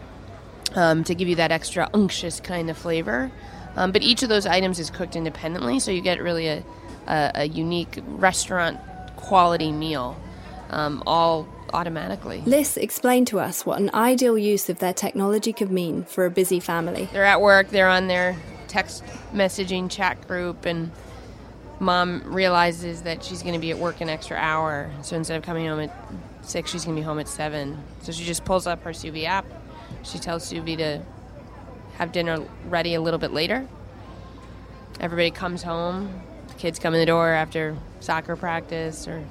um, 0.76 1.04
to 1.04 1.16
give 1.16 1.28
you 1.28 1.36
that 1.36 1.52
extra 1.52 1.90
unctuous 1.94 2.40
kind 2.40 2.70
of 2.70 2.78
flavor. 2.78 3.32
Um, 3.76 3.92
but 3.92 4.02
each 4.02 4.24
of 4.24 4.30
those 4.30 4.46
items 4.46 4.80
is 4.80 4.90
cooked 4.90 5.16
independently, 5.16 5.80
so 5.80 5.92
you 5.92 6.02
get 6.02 6.22
really 6.22 6.48
a, 6.48 6.64
a, 7.08 7.32
a 7.36 7.48
unique 7.48 8.00
restaurant 8.08 8.80
quality 9.16 9.72
meal, 9.72 10.20
um, 10.72 11.04
all 11.06 11.48
automatically. 11.74 12.42
Liss 12.46 12.78
explained 12.78 13.28
to 13.28 13.40
us 13.40 13.66
what 13.66 13.80
an 13.80 13.92
ideal 13.94 14.38
use 14.38 14.70
of 14.70 14.80
their 14.80 14.94
technology 14.94 15.54
could 15.54 15.72
mean 15.72 16.04
for 16.06 16.26
a 16.26 16.32
busy 16.32 16.60
family. 16.60 17.08
They're 17.12 17.26
at 17.26 17.42
work, 17.42 17.70
they're 17.70 17.90
on 17.90 18.08
their 18.08 18.36
text 18.68 19.04
messaging 19.32 19.92
chat 19.92 20.28
group, 20.28 20.66
and 20.66 20.92
mom 21.80 22.24
realizes 22.26 23.04
that 23.04 23.24
she's 23.24 23.44
going 23.44 23.54
to 23.54 23.60
be 23.60 23.70
at 23.70 23.78
work 23.78 24.02
an 24.02 24.10
extra 24.10 24.38
hour. 24.38 24.90
So 25.04 25.16
instead 25.16 25.38
of 25.38 25.44
coming 25.44 25.68
home 25.68 25.82
at 25.82 25.92
six, 26.42 26.72
she's 26.72 26.84
going 26.84 26.96
to 26.96 27.02
be 27.02 27.06
home 27.06 27.20
at 27.20 27.28
seven. 27.28 27.78
So 28.02 28.12
she 28.12 28.26
just 28.26 28.44
pulls 28.44 28.66
up 28.66 28.82
her 28.84 28.92
Suvie 28.92 29.26
app 29.26 29.46
she 30.04 30.20
tells 30.20 30.52
Suvie 30.52 30.78
to 30.78 31.02
have 31.98 32.12
dinner 32.12 32.46
ready 32.66 32.94
a 32.94 33.02
little 33.02 33.20
bit 33.20 33.34
later. 33.34 33.68
Everybody 35.00 35.32
comes 35.32 35.64
home. 35.64 36.22
The 36.48 36.54
kids 36.56 36.80
come 36.80 36.94
in 36.94 37.00
the 37.00 37.06
door 37.06 37.30
after 37.30 37.76
soccer 38.00 38.36
practice 38.36 39.08
or 39.08 39.24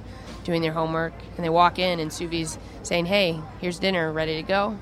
doing 0.44 0.62
their 0.62 0.72
homework, 0.72 1.12
and 1.36 1.44
they 1.44 1.48
walk 1.48 1.78
in, 1.78 1.98
and 1.98 2.10
Suvie's 2.10 2.58
saying, 2.82 3.06
"Hey, 3.06 3.40
here's 3.60 3.78
dinner, 3.78 4.12
ready 4.12 4.36
to 4.36 4.42
go." 4.42 4.78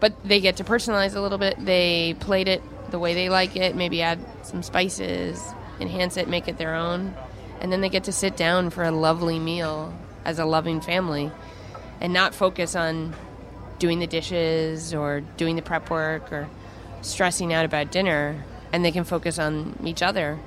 But 0.00 0.14
they 0.24 0.40
get 0.40 0.56
to 0.56 0.64
personalize 0.64 1.14
a 1.14 1.20
little 1.20 1.38
bit. 1.38 1.64
They 1.64 2.14
plate 2.18 2.48
it 2.48 2.62
the 2.90 2.98
way 2.98 3.14
they 3.14 3.28
like 3.28 3.54
it, 3.54 3.76
maybe 3.76 4.02
add 4.02 4.18
some 4.42 4.62
spices, 4.62 5.44
enhance 5.78 6.16
it, 6.16 6.28
make 6.28 6.48
it 6.48 6.58
their 6.58 6.74
own, 6.74 7.14
and 7.60 7.70
then 7.70 7.80
they 7.80 7.88
get 7.88 8.04
to 8.04 8.12
sit 8.12 8.36
down 8.36 8.70
for 8.70 8.82
a 8.82 8.90
lovely 8.90 9.38
meal 9.38 9.92
as 10.24 10.38
a 10.38 10.44
loving 10.44 10.80
family, 10.80 11.30
and 12.00 12.12
not 12.12 12.34
focus 12.34 12.74
on 12.74 13.14
doing 13.80 13.98
the 13.98 14.06
dishes 14.06 14.94
or 14.94 15.22
doing 15.36 15.56
the 15.56 15.62
prep 15.62 15.90
work 15.90 16.32
or 16.32 16.48
stressing 17.02 17.52
out 17.52 17.64
about 17.64 17.90
dinner, 17.90 18.44
and 18.72 18.84
they 18.84 18.92
can 18.92 19.02
focus 19.02 19.40
on 19.40 19.76
each 19.84 20.02
other 20.02 20.38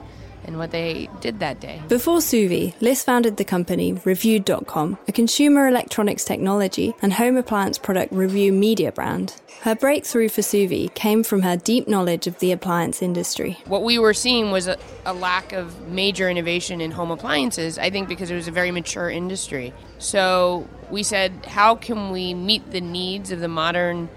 and 0.45 0.57
what 0.57 0.71
they 0.71 1.09
did 1.21 1.39
that 1.39 1.59
day. 1.59 1.81
Before 1.87 2.19
Suvie, 2.19 2.73
Liss 2.81 3.03
founded 3.03 3.37
the 3.37 3.45
company 3.45 3.93
Reviewed.com, 3.93 4.97
a 5.07 5.11
consumer 5.11 5.67
electronics 5.67 6.23
technology 6.23 6.93
and 7.01 7.13
home 7.13 7.37
appliance 7.37 7.77
product 7.77 8.11
review 8.13 8.51
media 8.51 8.91
brand. 8.91 9.35
Her 9.61 9.75
breakthrough 9.75 10.27
for 10.27 10.41
Suvie 10.41 10.93
came 10.93 11.23
from 11.23 11.41
her 11.43 11.55
deep 11.55 11.87
knowledge 11.87 12.27
of 12.27 12.39
the 12.39 12.51
appliance 12.51 13.01
industry. 13.01 13.57
What 13.65 13.83
we 13.83 13.97
were 13.97 14.13
seeing 14.13 14.51
was 14.51 14.67
a, 14.67 14.77
a 15.05 15.13
lack 15.13 15.53
of 15.53 15.87
major 15.87 16.29
innovation 16.29 16.81
in 16.81 16.91
home 16.91 17.11
appliances, 17.11 17.77
I 17.77 17.89
think 17.89 18.09
because 18.09 18.29
it 18.29 18.35
was 18.35 18.49
a 18.49 18.51
very 18.51 18.71
mature 18.71 19.09
industry. 19.09 19.73
So 20.03 20.67
we 20.91 21.01
said, 21.01 21.45
how 21.45 21.75
can 21.75 22.11
we 22.11 22.33
meet 22.33 22.71
the 22.71 22.81
needs 22.81 23.31
of 23.31 23.39
the 23.39 23.47
modern 23.47 24.09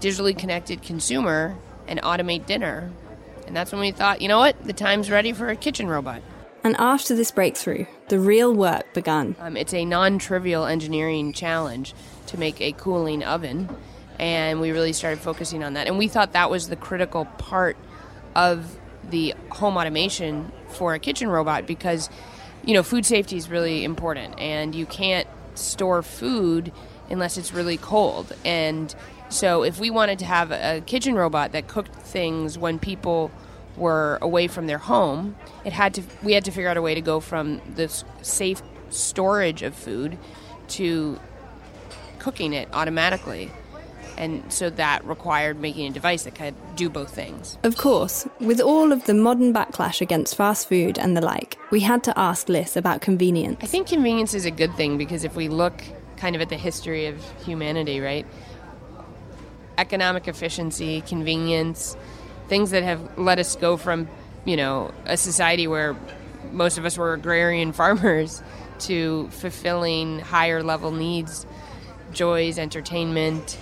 digitally 0.00 0.36
connected 0.36 0.82
consumer 0.82 1.54
and 1.86 2.00
automate 2.00 2.46
dinner? 2.46 2.90
And 3.46 3.54
that's 3.54 3.72
when 3.72 3.82
we 3.82 3.90
thought, 3.90 4.22
you 4.22 4.28
know 4.28 4.38
what, 4.38 4.64
the 4.64 4.72
time's 4.72 5.10
ready 5.10 5.34
for 5.34 5.50
a 5.50 5.56
kitchen 5.56 5.86
robot. 5.86 6.22
And 6.64 6.74
after 6.78 7.14
this 7.14 7.30
breakthrough, 7.30 7.84
the 8.08 8.18
real 8.18 8.54
work 8.54 8.94
began. 8.94 9.36
Um, 9.38 9.54
it's 9.54 9.74
a 9.74 9.84
non 9.84 10.18
trivial 10.18 10.64
engineering 10.64 11.34
challenge 11.34 11.92
to 12.28 12.38
make 12.38 12.62
a 12.62 12.72
cooling 12.72 13.22
oven. 13.22 13.68
And 14.18 14.62
we 14.62 14.70
really 14.70 14.94
started 14.94 15.20
focusing 15.20 15.62
on 15.62 15.74
that. 15.74 15.88
And 15.88 15.98
we 15.98 16.08
thought 16.08 16.32
that 16.32 16.48
was 16.48 16.68
the 16.68 16.76
critical 16.76 17.26
part 17.26 17.76
of 18.34 18.78
the 19.10 19.34
home 19.50 19.76
automation 19.76 20.50
for 20.68 20.94
a 20.94 20.98
kitchen 20.98 21.28
robot 21.28 21.66
because, 21.66 22.08
you 22.64 22.74
know, 22.74 22.82
food 22.82 23.04
safety 23.04 23.36
is 23.36 23.48
really 23.48 23.84
important. 23.84 24.38
And 24.38 24.74
you 24.74 24.86
can't 24.86 25.26
store 25.54 26.02
food 26.02 26.72
unless 27.10 27.36
it's 27.36 27.52
really 27.52 27.76
cold. 27.76 28.32
And 28.44 28.94
so 29.28 29.62
if 29.62 29.78
we 29.78 29.90
wanted 29.90 30.18
to 30.20 30.24
have 30.24 30.50
a 30.50 30.82
kitchen 30.84 31.14
robot 31.14 31.52
that 31.52 31.68
cooked 31.68 31.94
things 31.94 32.58
when 32.58 32.78
people 32.78 33.30
were 33.76 34.18
away 34.20 34.46
from 34.46 34.66
their 34.66 34.78
home, 34.78 35.36
it 35.64 35.72
had 35.72 35.94
to 35.94 36.02
we 36.22 36.32
had 36.32 36.44
to 36.44 36.50
figure 36.50 36.68
out 36.68 36.76
a 36.76 36.82
way 36.82 36.94
to 36.94 37.00
go 37.00 37.20
from 37.20 37.60
this 37.74 38.04
safe 38.20 38.62
storage 38.90 39.62
of 39.62 39.74
food 39.74 40.18
to 40.68 41.18
cooking 42.18 42.52
it 42.52 42.68
automatically. 42.72 43.50
And 44.22 44.52
so 44.52 44.70
that 44.70 45.04
required 45.04 45.60
making 45.60 45.86
a 45.88 45.90
device 45.90 46.22
that 46.24 46.34
could 46.34 46.54
do 46.76 46.88
both 46.88 47.14
things. 47.14 47.58
Of 47.62 47.76
course, 47.76 48.28
with 48.38 48.60
all 48.60 48.92
of 48.92 49.04
the 49.04 49.14
modern 49.14 49.52
backlash 49.52 50.00
against 50.00 50.36
fast 50.36 50.68
food 50.68 50.98
and 50.98 51.16
the 51.16 51.20
like, 51.20 51.58
we 51.70 51.80
had 51.80 52.04
to 52.04 52.18
ask 52.18 52.48
Liss 52.48 52.76
about 52.76 53.00
convenience. 53.00 53.58
I 53.62 53.66
think 53.66 53.88
convenience 53.88 54.34
is 54.34 54.44
a 54.44 54.50
good 54.50 54.74
thing 54.74 54.96
because 54.96 55.24
if 55.24 55.34
we 55.34 55.48
look 55.48 55.82
kind 56.16 56.36
of 56.36 56.42
at 56.42 56.50
the 56.50 56.56
history 56.56 57.06
of 57.06 57.20
humanity, 57.44 57.98
right? 58.00 58.26
economic 59.78 60.28
efficiency, 60.28 61.00
convenience, 61.02 61.96
things 62.48 62.70
that 62.70 62.82
have 62.82 63.18
let 63.18 63.38
us 63.38 63.56
go 63.56 63.76
from, 63.76 64.08
you 64.44 64.56
know, 64.56 64.92
a 65.06 65.16
society 65.16 65.66
where 65.66 65.96
most 66.52 66.78
of 66.78 66.84
us 66.84 66.98
were 66.98 67.12
agrarian 67.14 67.72
farmers 67.80 68.42
to 68.78 69.28
fulfilling 69.30 70.18
higher 70.20 70.62
level 70.62 70.90
needs, 70.90 71.46
joys, 72.12 72.58
entertainment 72.58 73.58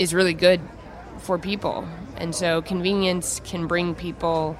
is 0.00 0.14
really 0.14 0.34
good 0.34 0.60
for 1.18 1.38
people. 1.38 1.86
And 2.16 2.34
so 2.34 2.62
convenience 2.62 3.40
can 3.44 3.66
bring 3.66 3.94
people 3.94 4.56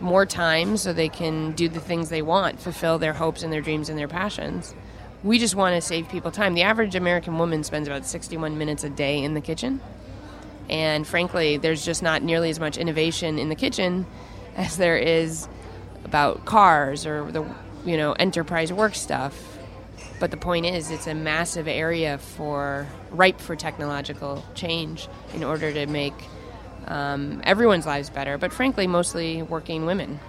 more 0.00 0.26
time 0.26 0.76
so 0.76 0.92
they 0.92 1.08
can 1.08 1.52
do 1.52 1.68
the 1.68 1.80
things 1.80 2.08
they 2.08 2.22
want, 2.22 2.60
fulfill 2.60 2.98
their 2.98 3.12
hopes 3.12 3.42
and 3.42 3.52
their 3.52 3.60
dreams 3.60 3.88
and 3.88 3.98
their 3.98 4.08
passions 4.08 4.74
we 5.24 5.38
just 5.38 5.54
want 5.54 5.74
to 5.74 5.80
save 5.80 6.08
people 6.08 6.30
time. 6.30 6.54
The 6.54 6.62
average 6.62 6.94
American 6.94 7.38
woman 7.38 7.62
spends 7.64 7.86
about 7.86 8.04
61 8.04 8.58
minutes 8.58 8.84
a 8.84 8.90
day 8.90 9.22
in 9.22 9.34
the 9.34 9.40
kitchen. 9.40 9.80
And 10.68 11.06
frankly, 11.06 11.56
there's 11.58 11.84
just 11.84 12.02
not 12.02 12.22
nearly 12.22 12.50
as 12.50 12.58
much 12.58 12.76
innovation 12.76 13.38
in 13.38 13.48
the 13.48 13.54
kitchen 13.54 14.06
as 14.56 14.76
there 14.76 14.96
is 14.96 15.48
about 16.04 16.44
cars 16.44 17.06
or 17.06 17.30
the 17.30 17.46
you 17.84 17.96
know 17.96 18.12
enterprise 18.12 18.72
work 18.72 18.94
stuff. 18.94 19.51
But 20.20 20.30
the 20.30 20.36
point 20.36 20.66
is, 20.66 20.90
it's 20.90 21.06
a 21.06 21.14
massive 21.14 21.66
area 21.66 22.18
for 22.18 22.86
ripe 23.10 23.40
for 23.40 23.56
technological 23.56 24.44
change 24.54 25.08
in 25.34 25.42
order 25.42 25.72
to 25.72 25.86
make 25.86 26.14
um, 26.86 27.40
everyone's 27.44 27.86
lives 27.86 28.10
better. 28.10 28.38
But 28.38 28.52
frankly, 28.52 28.86
mostly 28.86 29.42
working 29.42 29.86
women, 29.86 30.20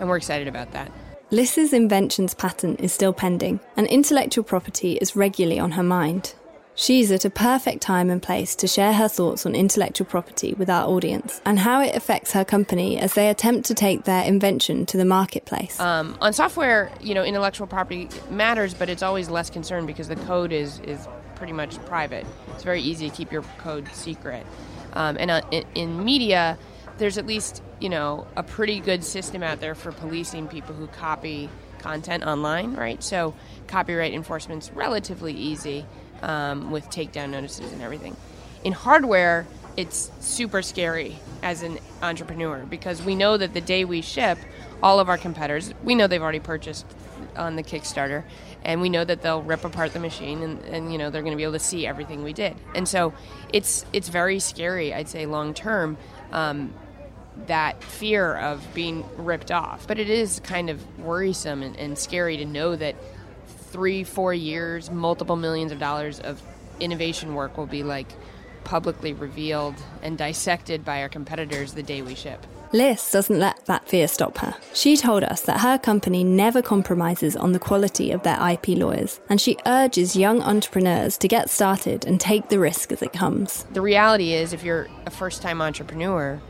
and 0.00 0.08
we're 0.08 0.16
excited 0.16 0.48
about 0.48 0.72
that. 0.72 0.90
Liss's 1.30 1.72
inventions 1.72 2.34
patent 2.34 2.80
is 2.80 2.92
still 2.92 3.12
pending, 3.12 3.60
and 3.76 3.86
intellectual 3.88 4.44
property 4.44 4.92
is 4.96 5.16
regularly 5.16 5.58
on 5.58 5.72
her 5.72 5.82
mind. 5.82 6.34
She's 6.78 7.10
at 7.10 7.24
a 7.24 7.30
perfect 7.30 7.80
time 7.80 8.10
and 8.10 8.22
place 8.22 8.54
to 8.56 8.68
share 8.68 8.92
her 8.92 9.08
thoughts 9.08 9.46
on 9.46 9.54
intellectual 9.54 10.06
property 10.06 10.52
with 10.52 10.68
our 10.68 10.86
audience 10.86 11.40
and 11.46 11.58
how 11.58 11.80
it 11.80 11.96
affects 11.96 12.32
her 12.32 12.44
company 12.44 12.98
as 12.98 13.14
they 13.14 13.30
attempt 13.30 13.66
to 13.68 13.74
take 13.74 14.04
their 14.04 14.22
invention 14.24 14.84
to 14.86 14.98
the 14.98 15.06
marketplace. 15.06 15.80
Um, 15.80 16.18
on 16.20 16.34
software, 16.34 16.92
you 17.00 17.14
know, 17.14 17.24
intellectual 17.24 17.66
property 17.66 18.10
matters, 18.28 18.74
but 18.74 18.90
it's 18.90 19.02
always 19.02 19.30
less 19.30 19.48
concerned 19.48 19.86
because 19.86 20.08
the 20.08 20.16
code 20.16 20.52
is, 20.52 20.78
is 20.80 21.08
pretty 21.34 21.54
much 21.54 21.82
private. 21.86 22.26
It's 22.52 22.62
very 22.62 22.82
easy 22.82 23.08
to 23.08 23.16
keep 23.16 23.32
your 23.32 23.42
code 23.56 23.88
secret. 23.94 24.44
Um, 24.92 25.16
and 25.18 25.30
uh, 25.30 25.40
in, 25.50 25.64
in 25.74 26.04
media, 26.04 26.58
there's 26.98 27.16
at 27.16 27.26
least 27.26 27.62
you 27.80 27.88
know 27.88 28.26
a 28.36 28.42
pretty 28.42 28.80
good 28.80 29.02
system 29.02 29.42
out 29.42 29.60
there 29.60 29.74
for 29.74 29.92
policing 29.92 30.48
people 30.48 30.74
who 30.74 30.86
copy 30.88 31.48
content 31.78 32.24
online, 32.24 32.74
right? 32.74 33.02
So 33.02 33.34
copyright 33.66 34.12
enforcement's 34.12 34.70
relatively 34.72 35.32
easy 35.32 35.86
um, 36.22 36.70
with 36.70 36.88
takedown 36.90 37.30
notices 37.30 37.72
and 37.72 37.82
everything. 37.82 38.16
In 38.64 38.72
hardware, 38.72 39.46
it's 39.76 40.10
super 40.20 40.62
scary 40.62 41.16
as 41.42 41.62
an 41.62 41.78
entrepreneur 42.02 42.64
because 42.68 43.02
we 43.02 43.14
know 43.14 43.36
that 43.36 43.54
the 43.54 43.60
day 43.60 43.84
we 43.84 44.00
ship, 44.00 44.38
all 44.82 45.00
of 45.00 45.08
our 45.08 45.18
competitors, 45.18 45.72
we 45.84 45.94
know 45.94 46.06
they've 46.06 46.22
already 46.22 46.40
purchased 46.40 46.86
on 47.36 47.56
the 47.56 47.62
Kickstarter, 47.62 48.24
and 48.64 48.80
we 48.80 48.88
know 48.88 49.04
that 49.04 49.22
they'll 49.22 49.42
rip 49.42 49.64
apart 49.64 49.92
the 49.92 50.00
machine 50.00 50.42
and, 50.42 50.62
and 50.64 50.92
you 50.92 50.98
know 50.98 51.10
they're 51.10 51.22
going 51.22 51.32
to 51.32 51.36
be 51.36 51.42
able 51.42 51.52
to 51.52 51.58
see 51.58 51.86
everything 51.86 52.22
we 52.22 52.32
did. 52.32 52.56
And 52.74 52.88
so 52.88 53.14
it's 53.52 53.84
it's 53.92 54.08
very 54.08 54.38
scary, 54.38 54.92
I'd 54.92 55.08
say, 55.08 55.26
long 55.26 55.54
term. 55.54 55.96
Um, 56.32 56.74
that 57.46 57.84
fear 57.84 58.34
of 58.34 58.66
being 58.72 59.04
ripped 59.18 59.52
off. 59.52 59.86
But 59.86 59.98
it 59.98 60.08
is 60.08 60.40
kind 60.40 60.70
of 60.70 60.98
worrisome 60.98 61.62
and, 61.62 61.76
and, 61.76 61.98
scary 61.98 62.38
to 62.38 62.46
know 62.46 62.76
that 62.76 62.96
three, 63.76 64.04
four 64.04 64.32
years, 64.32 64.90
multiple 64.90 65.36
millions 65.36 65.70
of 65.70 65.78
dollars 65.78 66.18
of 66.20 66.42
innovation 66.80 67.34
work 67.34 67.58
will 67.58 67.66
be 67.66 67.82
like 67.82 68.06
publicly 68.64 69.12
revealed 69.12 69.74
and 70.02 70.16
dissected 70.16 70.82
by 70.82 71.02
our 71.02 71.10
competitors 71.10 71.74
the 71.74 71.82
day 71.82 72.00
we 72.00 72.14
ship. 72.14 72.46
Liss 72.72 73.12
doesn't 73.12 73.38
let 73.38 73.66
that 73.66 73.86
fear 73.86 74.08
stop 74.08 74.38
her. 74.38 74.54
She 74.72 74.96
told 74.96 75.24
us 75.24 75.42
that 75.42 75.60
her 75.60 75.76
company 75.76 76.24
never 76.24 76.62
compromises 76.62 77.36
on 77.36 77.52
the 77.52 77.58
quality 77.58 78.12
of 78.12 78.22
their 78.22 78.38
IP 78.50 78.68
lawyers, 78.68 79.20
and 79.28 79.38
she 79.38 79.58
urges 79.66 80.16
young 80.16 80.40
entrepreneurs 80.40 81.18
to 81.18 81.28
get 81.28 81.50
started 81.50 82.06
and 82.06 82.18
take 82.18 82.48
the 82.48 82.58
risk 82.58 82.92
as 82.92 83.02
it 83.02 83.12
comes. 83.12 83.64
The 83.74 83.82
reality 83.82 84.32
is, 84.32 84.54
if 84.54 84.64
you're 84.64 84.88
a 85.04 85.10
first 85.10 85.42
time 85.42 85.60
entrepreneur, 85.60 86.40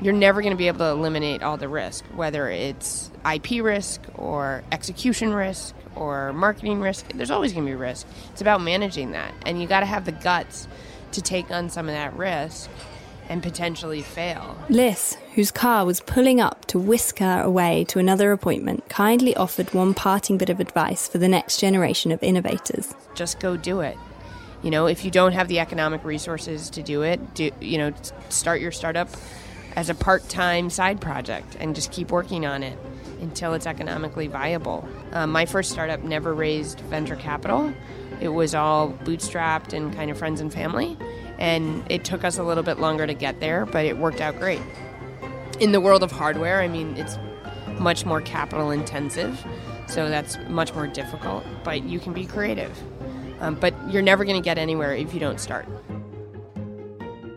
you're 0.00 0.14
never 0.14 0.42
going 0.42 0.52
to 0.52 0.56
be 0.56 0.68
able 0.68 0.78
to 0.78 0.88
eliminate 0.90 1.42
all 1.42 1.56
the 1.56 1.68
risk, 1.68 2.04
whether 2.14 2.48
it's 2.48 3.10
IP 3.30 3.62
risk 3.62 4.00
or 4.14 4.62
execution 4.70 5.32
risk 5.32 5.74
or 5.96 6.32
marketing 6.32 6.80
risk. 6.80 7.08
There's 7.14 7.30
always 7.30 7.52
going 7.52 7.66
to 7.66 7.70
be 7.70 7.76
risk. 7.76 8.06
It's 8.32 8.40
about 8.40 8.60
managing 8.60 9.12
that. 9.12 9.34
And 9.44 9.60
you 9.60 9.66
got 9.66 9.80
to 9.80 9.86
have 9.86 10.04
the 10.04 10.12
guts 10.12 10.68
to 11.12 11.22
take 11.22 11.50
on 11.50 11.70
some 11.70 11.88
of 11.88 11.94
that 11.94 12.16
risk 12.16 12.70
and 13.28 13.42
potentially 13.42 14.00
fail. 14.02 14.56
Liss, 14.68 15.16
whose 15.34 15.50
car 15.50 15.84
was 15.84 16.00
pulling 16.00 16.40
up 16.40 16.64
to 16.66 16.78
whisk 16.78 17.18
her 17.18 17.42
away 17.42 17.84
to 17.84 17.98
another 17.98 18.32
appointment, 18.32 18.88
kindly 18.88 19.36
offered 19.36 19.74
one 19.74 19.94
parting 19.94 20.38
bit 20.38 20.48
of 20.48 20.60
advice 20.60 21.08
for 21.08 21.18
the 21.18 21.28
next 21.28 21.60
generation 21.60 22.10
of 22.10 22.22
innovators. 22.22 22.94
Just 23.14 23.38
go 23.40 23.56
do 23.56 23.80
it. 23.80 23.98
You 24.62 24.70
know, 24.70 24.86
if 24.86 25.04
you 25.04 25.10
don't 25.10 25.32
have 25.32 25.48
the 25.48 25.60
economic 25.60 26.04
resources 26.04 26.70
to 26.70 26.82
do 26.82 27.02
it, 27.02 27.34
do, 27.34 27.50
you 27.60 27.78
know, 27.78 27.92
start 28.28 28.60
your 28.60 28.72
startup 28.72 29.08
as 29.78 29.88
a 29.88 29.94
part 29.94 30.28
time 30.28 30.68
side 30.68 31.00
project 31.00 31.56
and 31.60 31.72
just 31.72 31.92
keep 31.92 32.10
working 32.10 32.44
on 32.44 32.64
it 32.64 32.76
until 33.20 33.54
it's 33.54 33.64
economically 33.64 34.26
viable. 34.26 34.86
Um, 35.12 35.30
my 35.30 35.46
first 35.46 35.70
startup 35.70 36.02
never 36.02 36.34
raised 36.34 36.80
venture 36.80 37.14
capital, 37.14 37.72
it 38.20 38.30
was 38.30 38.56
all 38.56 38.90
bootstrapped 38.90 39.72
and 39.72 39.94
kind 39.94 40.10
of 40.10 40.18
friends 40.18 40.40
and 40.40 40.52
family. 40.52 40.98
And 41.38 41.84
it 41.88 42.04
took 42.04 42.24
us 42.24 42.38
a 42.38 42.42
little 42.42 42.64
bit 42.64 42.80
longer 42.80 43.06
to 43.06 43.14
get 43.14 43.38
there, 43.38 43.66
but 43.66 43.86
it 43.86 43.96
worked 43.96 44.20
out 44.20 44.36
great. 44.40 44.60
In 45.60 45.70
the 45.70 45.80
world 45.80 46.02
of 46.02 46.10
hardware, 46.10 46.60
I 46.60 46.66
mean, 46.66 46.96
it's 46.96 47.16
much 47.78 48.04
more 48.04 48.20
capital 48.20 48.72
intensive. 48.72 49.40
So 49.86 50.08
that's 50.08 50.36
much 50.48 50.74
more 50.74 50.88
difficult, 50.88 51.44
but 51.62 51.84
you 51.84 52.00
can 52.00 52.12
be 52.12 52.26
creative. 52.26 52.76
Um, 53.38 53.54
but 53.54 53.72
you're 53.88 54.02
never 54.02 54.24
going 54.24 54.42
to 54.42 54.44
get 54.44 54.58
anywhere 54.58 54.92
if 54.96 55.14
you 55.14 55.20
don't 55.20 55.38
start. 55.38 55.68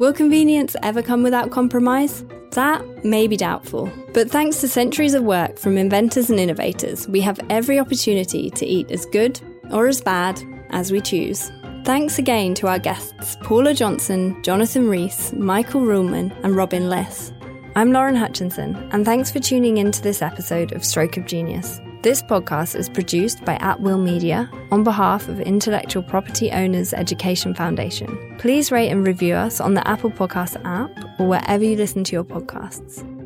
Will 0.01 0.13
convenience 0.13 0.75
ever 0.81 1.03
come 1.03 1.21
without 1.21 1.51
compromise? 1.51 2.25
That 2.53 3.05
may 3.05 3.27
be 3.27 3.37
doubtful. 3.37 3.87
But 4.15 4.31
thanks 4.31 4.59
to 4.61 4.67
centuries 4.67 5.13
of 5.13 5.21
work 5.21 5.59
from 5.59 5.77
inventors 5.77 6.31
and 6.31 6.39
innovators, 6.39 7.07
we 7.07 7.21
have 7.21 7.39
every 7.51 7.77
opportunity 7.77 8.49
to 8.49 8.65
eat 8.65 8.89
as 8.89 9.05
good 9.05 9.39
or 9.69 9.85
as 9.85 10.01
bad 10.01 10.41
as 10.71 10.91
we 10.91 11.01
choose. 11.01 11.51
Thanks 11.85 12.17
again 12.17 12.55
to 12.55 12.67
our 12.67 12.79
guests 12.79 13.37
Paula 13.43 13.75
Johnson, 13.75 14.41
Jonathan 14.41 14.89
Rees, 14.89 15.33
Michael 15.33 15.81
Ruhlman, 15.81 16.35
and 16.43 16.55
Robin 16.55 16.89
Liss. 16.89 17.31
I'm 17.75 17.91
Lauren 17.91 18.15
Hutchinson, 18.15 18.75
and 18.91 19.05
thanks 19.05 19.29
for 19.29 19.37
tuning 19.39 19.77
in 19.77 19.91
to 19.91 20.01
this 20.01 20.23
episode 20.23 20.71
of 20.71 20.83
Stroke 20.83 21.17
of 21.17 21.27
Genius. 21.27 21.79
This 22.01 22.23
podcast 22.23 22.75
is 22.75 22.89
produced 22.89 23.45
by 23.45 23.57
At 23.57 23.79
Will 23.79 23.99
Media 23.99 24.49
on 24.71 24.83
behalf 24.83 25.27
of 25.27 25.39
Intellectual 25.39 26.01
Property 26.01 26.49
Owners 26.49 26.95
Education 26.95 27.53
Foundation. 27.53 28.35
Please 28.39 28.71
rate 28.71 28.89
and 28.89 29.05
review 29.05 29.35
us 29.35 29.61
on 29.61 29.75
the 29.75 29.87
Apple 29.87 30.09
Podcast 30.09 30.59
app 30.65 30.89
or 31.19 31.27
wherever 31.27 31.63
you 31.63 31.75
listen 31.75 32.03
to 32.05 32.13
your 32.13 32.23
podcasts. 32.23 33.20